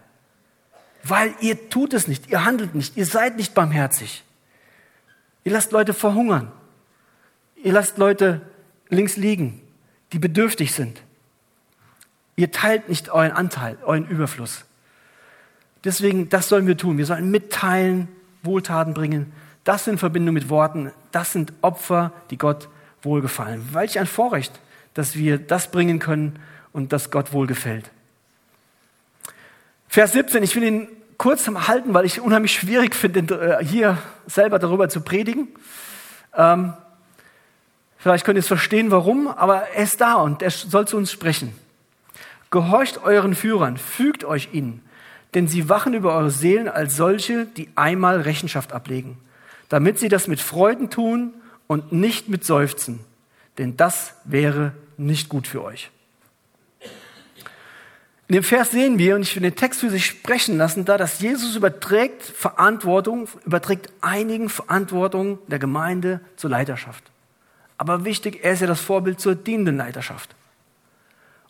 [1.03, 4.23] Weil ihr tut es nicht, ihr handelt nicht, ihr seid nicht barmherzig.
[5.43, 6.51] Ihr lasst Leute verhungern.
[7.55, 8.41] Ihr lasst Leute
[8.89, 9.61] links liegen,
[10.11, 11.01] die bedürftig sind.
[12.37, 14.63] Ihr teilt nicht euren Anteil, euren Überfluss.
[15.83, 16.97] Deswegen, das sollen wir tun.
[16.97, 18.07] Wir sollen mitteilen,
[18.43, 19.33] Wohltaten bringen.
[19.63, 22.69] Das in Verbindung mit Worten, das sind Opfer, die Gott
[23.01, 23.67] wohlgefallen.
[23.73, 24.59] Welch ein Vorrecht,
[24.93, 26.39] dass wir das bringen können
[26.73, 27.89] und das Gott wohlgefällt.
[29.87, 34.59] Vers 17, ich will ihn kurz halten, weil ich unheimlich schwierig finde, äh, hier selber
[34.59, 35.47] darüber zu predigen.
[36.35, 36.73] Ähm,
[37.97, 41.11] vielleicht könnt ihr es verstehen, warum, aber er ist da und er soll zu uns
[41.11, 41.53] sprechen.
[42.49, 44.81] Gehorcht euren Führern, fügt euch ihnen,
[45.33, 49.17] denn sie wachen über eure Seelen als solche, die einmal Rechenschaft ablegen,
[49.69, 51.33] damit sie das mit Freuden tun
[51.67, 52.99] und nicht mit Seufzen,
[53.57, 55.91] denn das wäre nicht gut für euch.
[58.29, 60.97] In dem Vers sehen wir, und ich will den Text für sich sprechen lassen, da,
[60.97, 67.03] dass Jesus überträgt Verantwortung, überträgt einigen Verantwortung der Gemeinde zur Leiterschaft.
[67.77, 70.35] Aber wichtig, er ist ja das Vorbild zur dienenden Leiterschaft.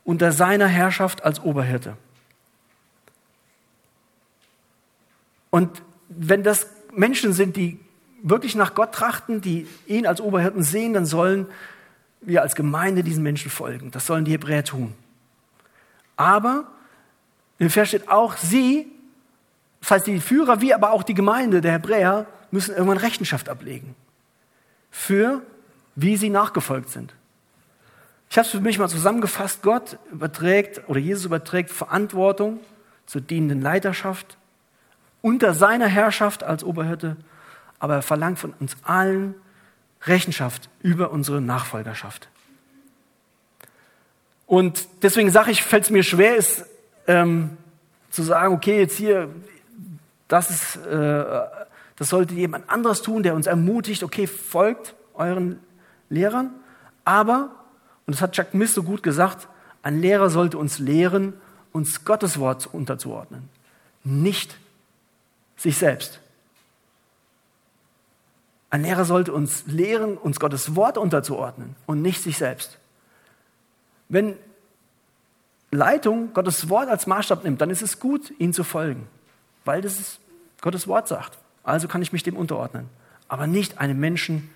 [0.07, 1.97] Unter seiner Herrschaft als Oberhirte.
[5.51, 7.79] Und wenn das Menschen sind, die
[8.23, 11.45] wirklich nach Gott trachten, die ihn als Oberhirten sehen, dann sollen
[12.21, 13.91] wir als Gemeinde diesen Menschen folgen.
[13.91, 14.95] Das sollen die Hebräer tun.
[16.15, 16.67] Aber
[17.59, 18.87] im Vers steht auch sie,
[19.81, 23.93] das heißt die Führer wie aber auch die Gemeinde der Hebräer müssen irgendwann Rechenschaft ablegen
[24.97, 25.41] für
[25.95, 27.13] wie sie nachgefolgt sind.
[28.29, 32.59] Ich habe es für mich mal zusammengefasst, Gott überträgt oder Jesus überträgt Verantwortung
[33.05, 34.37] zur dienenden Leiterschaft
[35.21, 37.17] unter seiner Herrschaft als Oberhirte,
[37.79, 39.35] aber er verlangt von uns allen
[40.03, 42.29] Rechenschaft über unsere Nachfolgerschaft.
[44.45, 46.65] Und deswegen sage ich, fällt es mir schwer, ist
[47.07, 47.57] ähm,
[48.09, 49.29] zu sagen, okay, jetzt hier,
[50.27, 51.25] das ist, äh,
[51.97, 55.59] das sollte jemand anderes tun, der uns ermutigt, okay, folgt euren
[56.09, 56.51] Lehrern.
[57.03, 57.49] Aber,
[58.07, 59.49] und das hat Jack Miss so gut gesagt,
[59.83, 61.33] ein Lehrer sollte uns lehren,
[61.73, 63.49] uns Gottes Wort unterzuordnen,
[64.03, 64.57] nicht
[65.57, 66.21] sich selbst.
[68.69, 72.77] Ein Lehrer sollte uns lehren, uns Gottes Wort unterzuordnen und nicht sich selbst.
[74.09, 74.35] Wenn
[75.71, 79.07] Leitung Gottes Wort als Maßstab nimmt, dann ist es gut, ihm zu folgen,
[79.65, 80.19] weil das ist
[80.61, 81.37] Gottes Wort sagt.
[81.63, 82.89] Also kann ich mich dem unterordnen,
[83.27, 84.49] aber nicht einem Menschen,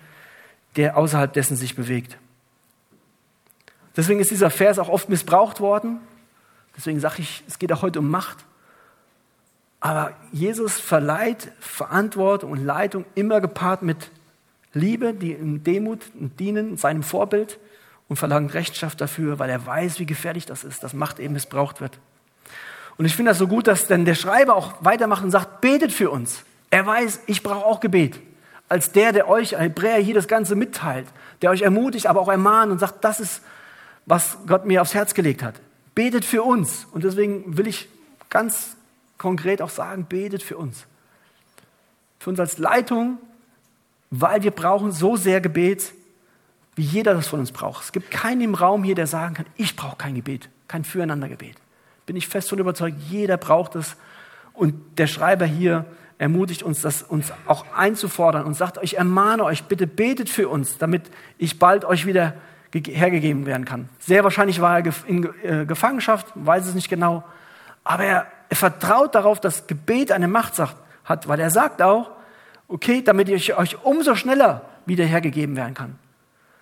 [0.76, 2.16] der außerhalb dessen sich bewegt.
[3.96, 6.00] Deswegen ist dieser Vers auch oft missbraucht worden.
[6.76, 8.38] Deswegen sage ich, es geht auch heute um Macht.
[9.80, 14.10] Aber Jesus verleiht Verantwortung und Leitung immer gepaart mit
[14.74, 17.58] Liebe, die in Demut Dienen seinem Vorbild
[18.08, 21.80] und verlangt Rechtschaft dafür, weil er weiß, wie gefährlich das ist, dass Macht eben missbraucht
[21.80, 21.98] wird.
[22.96, 25.92] Und ich finde das so gut, dass dann der Schreiber auch weitermacht und sagt, betet
[25.92, 26.44] für uns.
[26.70, 28.20] Er weiß, ich brauche auch Gebet.
[28.68, 31.06] Als der, der euch, Hebräer, hier das Ganze mitteilt,
[31.42, 33.42] der euch ermutigt, aber auch ermahnt und sagt, das ist,
[34.06, 35.60] was Gott mir aufs Herz gelegt hat.
[35.94, 36.86] Betet für uns.
[36.92, 37.88] Und deswegen will ich
[38.30, 38.76] ganz
[39.18, 40.86] konkret auch sagen, betet für uns.
[42.18, 43.18] Für uns als Leitung,
[44.10, 45.92] weil wir brauchen so sehr Gebet,
[46.74, 47.84] wie jeder das von uns braucht.
[47.84, 51.56] Es gibt keinen im Raum hier, der sagen kann, ich brauche kein Gebet, kein Füreinandergebet.
[52.06, 53.96] Bin ich fest von überzeugt, jeder braucht es.
[54.54, 55.84] Und der Schreiber hier
[56.18, 60.78] ermutigt uns, das uns auch einzufordern und sagt, ich ermahne euch, bitte betet für uns,
[60.78, 61.02] damit
[61.36, 62.34] ich bald euch wieder
[62.72, 63.88] hergegeben werden kann.
[63.98, 67.24] Sehr wahrscheinlich war er in äh, Gefangenschaft, weiß es nicht genau,
[67.84, 70.62] aber er er vertraut darauf, dass Gebet eine Macht
[71.04, 72.10] hat, weil er sagt auch,
[72.68, 75.98] okay, damit ich euch umso schneller wieder hergegeben werden kann.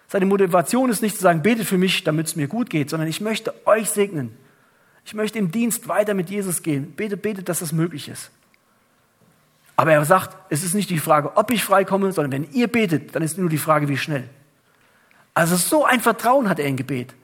[0.06, 3.08] Seine Motivation ist nicht zu sagen, betet für mich, damit es mir gut geht, sondern
[3.08, 4.36] ich möchte euch segnen.
[5.04, 6.92] Ich möchte im Dienst weiter mit Jesus gehen.
[6.92, 8.30] Betet, betet, dass das möglich ist.
[9.74, 13.16] Aber er sagt, es ist nicht die Frage, ob ich freikomme, sondern wenn ihr betet,
[13.16, 14.28] dann ist nur die Frage, wie schnell.
[15.35, 17.14] Also so ein Vertrauen hat er in Gebet.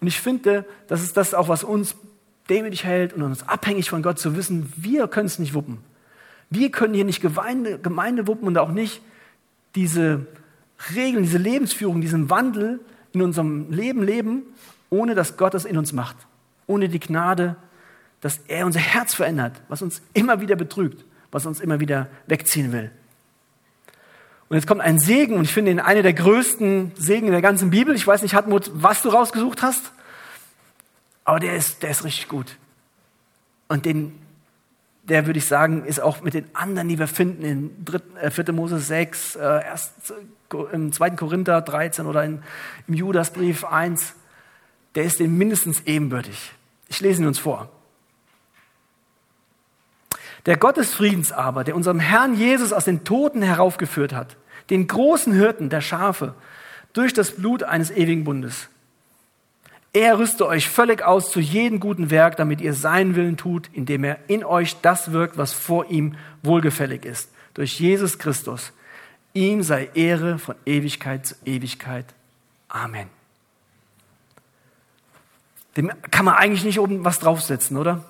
[0.00, 1.96] Und ich finde, das ist das auch, was uns
[2.48, 5.78] demütig hält und uns abhängig von Gott zu wissen, wir können es nicht wuppen.
[6.50, 9.00] Wir können hier nicht Gemeinde, Gemeinde wuppen und auch nicht
[9.74, 10.26] diese
[10.94, 12.80] Regeln, diese Lebensführung, diesen Wandel
[13.12, 14.42] in unserem Leben leben,
[14.90, 16.16] ohne dass Gott das in uns macht.
[16.66, 17.56] Ohne die Gnade,
[18.20, 22.72] dass er unser Herz verändert, was uns immer wieder betrügt, was uns immer wieder wegziehen
[22.72, 22.90] will.
[24.54, 27.42] Und jetzt kommt ein Segen, und ich finde ihn einer der größten Segen in der
[27.42, 27.92] ganzen Bibel.
[27.96, 29.90] Ich weiß nicht, Hartmut, was du rausgesucht hast.
[31.24, 32.56] Aber der ist, der ist richtig gut.
[33.66, 34.16] Und den,
[35.02, 38.48] der würde ich sagen, ist auch mit den anderen, die wir finden in 3, 4.
[38.48, 40.14] Äh, Mose 6, äh, erst,
[40.70, 41.10] im 2.
[41.10, 42.40] Korinther 13 oder in,
[42.86, 44.14] im Judasbrief 1,
[44.94, 46.52] der ist dem mindestens ebenbürtig.
[46.86, 47.70] Ich lese ihn uns vor.
[50.46, 54.36] Der Gott des Friedens aber, der unserem Herrn Jesus aus den Toten heraufgeführt hat,
[54.70, 56.34] den großen Hirten der Schafe,
[56.92, 58.68] durch das Blut eines ewigen Bundes,
[59.94, 64.02] er rüste euch völlig aus zu jedem guten Werk, damit ihr seinen Willen tut, indem
[64.02, 67.30] er in euch das wirkt, was vor ihm wohlgefällig ist.
[67.54, 68.72] Durch Jesus Christus.
[69.34, 72.06] Ihm sei Ehre von Ewigkeit zu Ewigkeit.
[72.68, 73.08] Amen.
[75.76, 78.04] Dem kann man eigentlich nicht oben was draufsetzen, oder?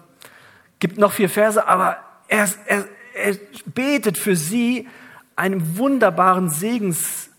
[0.81, 3.37] Gibt noch vier Verse, aber er, er, er
[3.67, 4.89] betet für sie
[5.37, 7.31] einen wunderbaren Segens,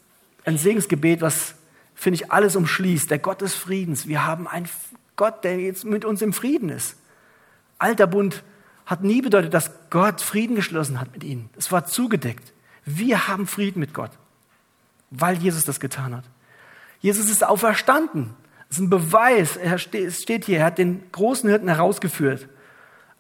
[0.46, 1.56] ein Segensgebet, was,
[1.94, 3.10] finde ich, alles umschließt.
[3.10, 4.08] Der Gott des Friedens.
[4.08, 4.68] Wir haben einen
[5.16, 6.98] Gott, der jetzt mit uns im Frieden ist.
[7.78, 8.44] Alter Bund
[8.86, 11.50] hat nie bedeutet, dass Gott Frieden geschlossen hat mit ihnen.
[11.58, 12.54] Es war zugedeckt.
[12.86, 14.12] Wir haben Frieden mit Gott,
[15.10, 16.24] weil Jesus das getan hat.
[17.00, 18.36] Jesus ist auferstanden.
[18.68, 19.58] Das ist ein Beweis.
[19.58, 22.48] Er steht hier, er hat den großen Hirten herausgeführt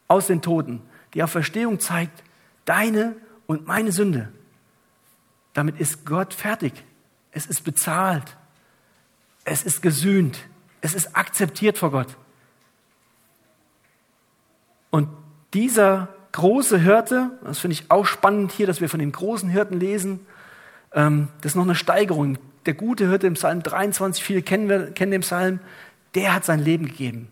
[0.08, 0.82] aus den Toten.
[1.14, 2.24] Die Auferstehung zeigt
[2.66, 3.16] deine
[3.48, 4.30] und meine Sünde.
[5.56, 6.74] Damit ist Gott fertig.
[7.32, 8.38] Es ist bezahlt.
[9.46, 10.38] Es ist gesühnt.
[10.82, 12.18] Es ist akzeptiert vor Gott.
[14.92, 15.10] Und
[15.54, 19.80] dieser große Hirte, das finde ich auch spannend hier, dass wir von den großen Hirten
[19.80, 20.20] lesen,
[20.92, 22.38] ähm, das ist noch eine Steigerung.
[22.66, 25.60] Der gute Hirte im Psalm 23, viele kennen, wir, kennen den Psalm,
[26.16, 27.32] der hat sein Leben gegeben.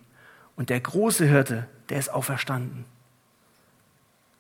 [0.56, 2.86] Und der große Hirte, der ist auferstanden.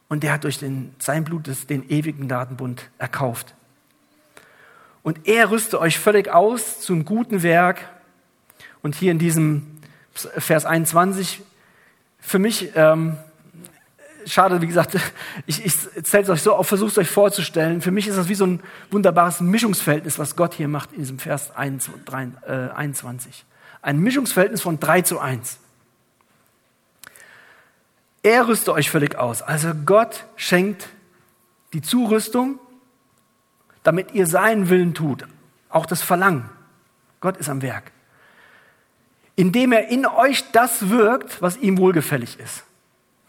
[0.07, 3.55] Und der hat durch den, sein Blut den ewigen Datenbund erkauft.
[5.03, 7.89] Und er rüste euch völlig aus zum guten Werk.
[8.81, 9.67] Und hier in diesem
[10.13, 11.41] Vers 21,
[12.19, 13.17] für mich, ähm,
[14.25, 14.97] schade, wie gesagt,
[15.45, 17.81] ich, ich zähle es euch so versuche es euch vorzustellen.
[17.81, 21.19] Für mich ist das wie so ein wunderbares Mischungsverhältnis, was Gott hier macht in diesem
[21.19, 23.45] Vers 21.
[23.81, 25.59] Ein Mischungsverhältnis von 3 zu 1.
[28.21, 29.41] Er rüste euch völlig aus.
[29.41, 30.87] Also Gott schenkt
[31.73, 32.57] die Zurüstung,
[33.83, 35.25] damit ihr seinen Willen tut.
[35.69, 36.49] Auch das Verlangen.
[37.19, 37.91] Gott ist am Werk.
[39.35, 42.63] Indem er in euch das wirkt, was ihm wohlgefällig ist.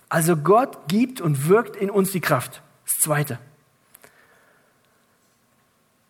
[0.08, 2.62] Also Gott gibt und wirkt in uns die Kraft.
[2.84, 3.38] Das Zweite.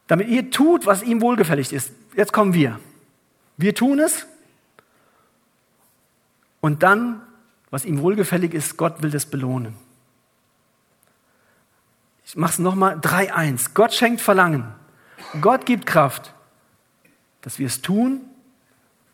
[0.07, 1.93] Damit ihr tut, was ihm wohlgefällig ist.
[2.15, 2.81] Jetzt kommen wir.
[3.57, 4.27] Wir tun es.
[6.61, 7.23] Und dann
[7.75, 9.75] was ihm wohlgefällig ist, Gott will das belohnen.
[12.25, 13.71] Ich mache es nochmal, 3.1.
[13.75, 14.73] Gott schenkt Verlangen.
[15.41, 16.33] Gott gibt Kraft,
[17.43, 18.21] dass wir es tun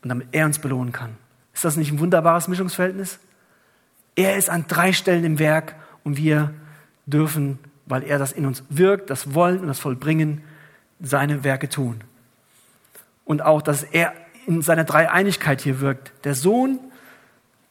[0.01, 1.17] und damit er uns belohnen kann.
[1.53, 3.19] Ist das nicht ein wunderbares Mischungsverhältnis?
[4.15, 6.53] Er ist an drei Stellen im Werk und wir
[7.05, 10.43] dürfen, weil er das in uns wirkt, das Wollen und das Vollbringen,
[10.99, 12.03] seine Werke tun.
[13.25, 14.13] Und auch, dass er
[14.47, 16.11] in seiner Dreieinigkeit hier wirkt.
[16.23, 16.79] Der Sohn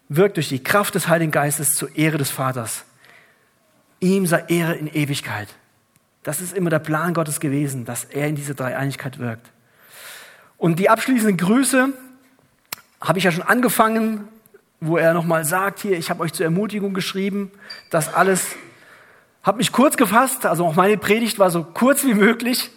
[0.08, 2.84] wirkt durch die Kraft des Heiligen Geistes zur Ehre des Vaters.
[4.00, 5.48] Ihm sei Ehre in Ewigkeit.
[6.22, 9.50] Das ist immer der Plan Gottes gewesen, dass er in diese Dreieinigkeit wirkt.
[10.58, 11.90] Und die abschließenden Grüße
[13.00, 14.28] habe ich ja schon angefangen,
[14.80, 17.50] wo er nochmal sagt, hier, ich habe euch zur Ermutigung geschrieben,
[17.90, 18.46] das alles,
[19.42, 22.70] habe mich kurz gefasst, also auch meine Predigt war so kurz wie möglich,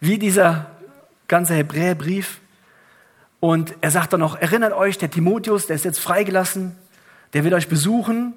[0.00, 0.66] wie dieser
[1.28, 2.40] ganze Hebräerbrief.
[3.38, 6.76] Und er sagt dann noch, erinnert euch, der Timotheus, der ist jetzt freigelassen,
[7.32, 8.34] der wird euch besuchen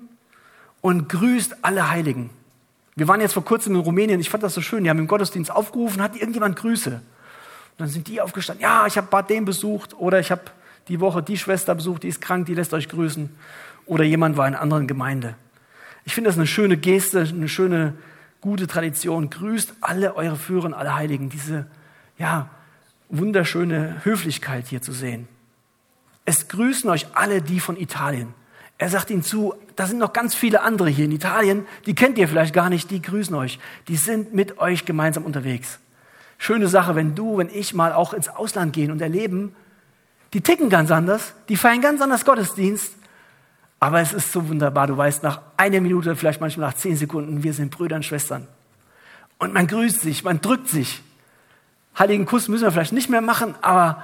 [0.83, 2.29] und grüßt alle Heiligen.
[2.95, 5.07] Wir waren jetzt vor kurzem in Rumänien, ich fand das so schön, die haben im
[5.07, 6.91] Gottesdienst aufgerufen, hat irgendjemand Grüße.
[6.91, 7.01] Und
[7.77, 10.41] dann sind die aufgestanden, ja, ich habe Bad dem besucht oder ich habe
[10.89, 13.29] die Woche die Schwester besucht, die ist krank, die lässt euch grüßen.
[13.85, 15.35] Oder jemand war in einer anderen Gemeinde.
[16.03, 17.93] Ich finde das eine schöne Geste, eine schöne,
[18.41, 19.29] gute Tradition.
[19.29, 21.29] Grüßt alle eure Führer und alle Heiligen.
[21.29, 21.65] Diese,
[22.17, 22.49] ja,
[23.07, 25.29] wunderschöne Höflichkeit hier zu sehen.
[26.25, 28.33] Es grüßen euch alle die von Italien.
[28.77, 32.17] Er sagt ihnen zu, da sind noch ganz viele andere hier in Italien, die kennt
[32.17, 33.59] ihr vielleicht gar nicht, die grüßen euch.
[33.87, 35.79] Die sind mit euch gemeinsam unterwegs.
[36.37, 39.55] Schöne Sache, wenn du, wenn ich mal auch ins Ausland gehen und erleben,
[40.33, 42.93] die ticken ganz anders, die feiern ganz anders Gottesdienst,
[43.79, 47.43] aber es ist so wunderbar, du weißt nach einer Minute, vielleicht manchmal nach zehn Sekunden,
[47.43, 48.47] wir sind Brüder und Schwestern.
[49.37, 51.01] Und man grüßt sich, man drückt sich.
[51.99, 54.03] Heiligen Kuss müssen wir vielleicht nicht mehr machen, aber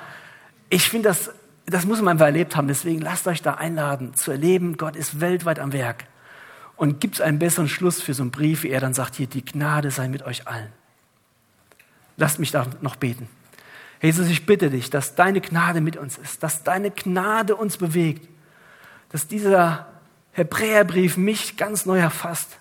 [0.70, 1.32] ich finde, das,
[1.70, 2.67] das muss man einfach erlebt haben.
[2.67, 6.05] Deswegen lasst euch da einladen, zu erleben, Gott ist weltweit am Werk.
[6.76, 9.28] Und gibt es einen besseren Schluss für so einen Brief, wie er dann sagt, hier,
[9.28, 10.72] die Gnade sei mit euch allen.
[12.15, 13.28] Lasst mich da noch beten.
[14.01, 18.30] Jesus, ich bitte dich, dass deine Gnade mit uns ist, dass deine Gnade uns bewegt,
[19.09, 19.88] dass dieser
[20.32, 22.59] Hebräerbrief mich ganz neu erfasst,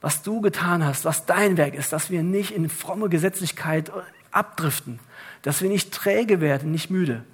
[0.00, 3.92] was du getan hast, was dein Werk ist, dass wir nicht in fromme Gesetzlichkeit
[4.32, 4.98] abdriften,
[5.42, 7.24] dass wir nicht träge werden, nicht müde.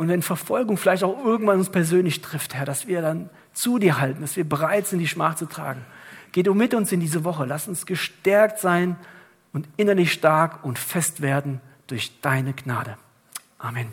[0.00, 4.00] Und wenn Verfolgung vielleicht auch irgendwann uns persönlich trifft, Herr, dass wir dann zu dir
[4.00, 5.84] halten, dass wir bereit sind, die Schmach zu tragen.
[6.32, 7.44] Geh du mit uns in diese Woche.
[7.44, 8.96] Lass uns gestärkt sein
[9.52, 12.96] und innerlich stark und fest werden durch deine Gnade.
[13.58, 13.92] Amen.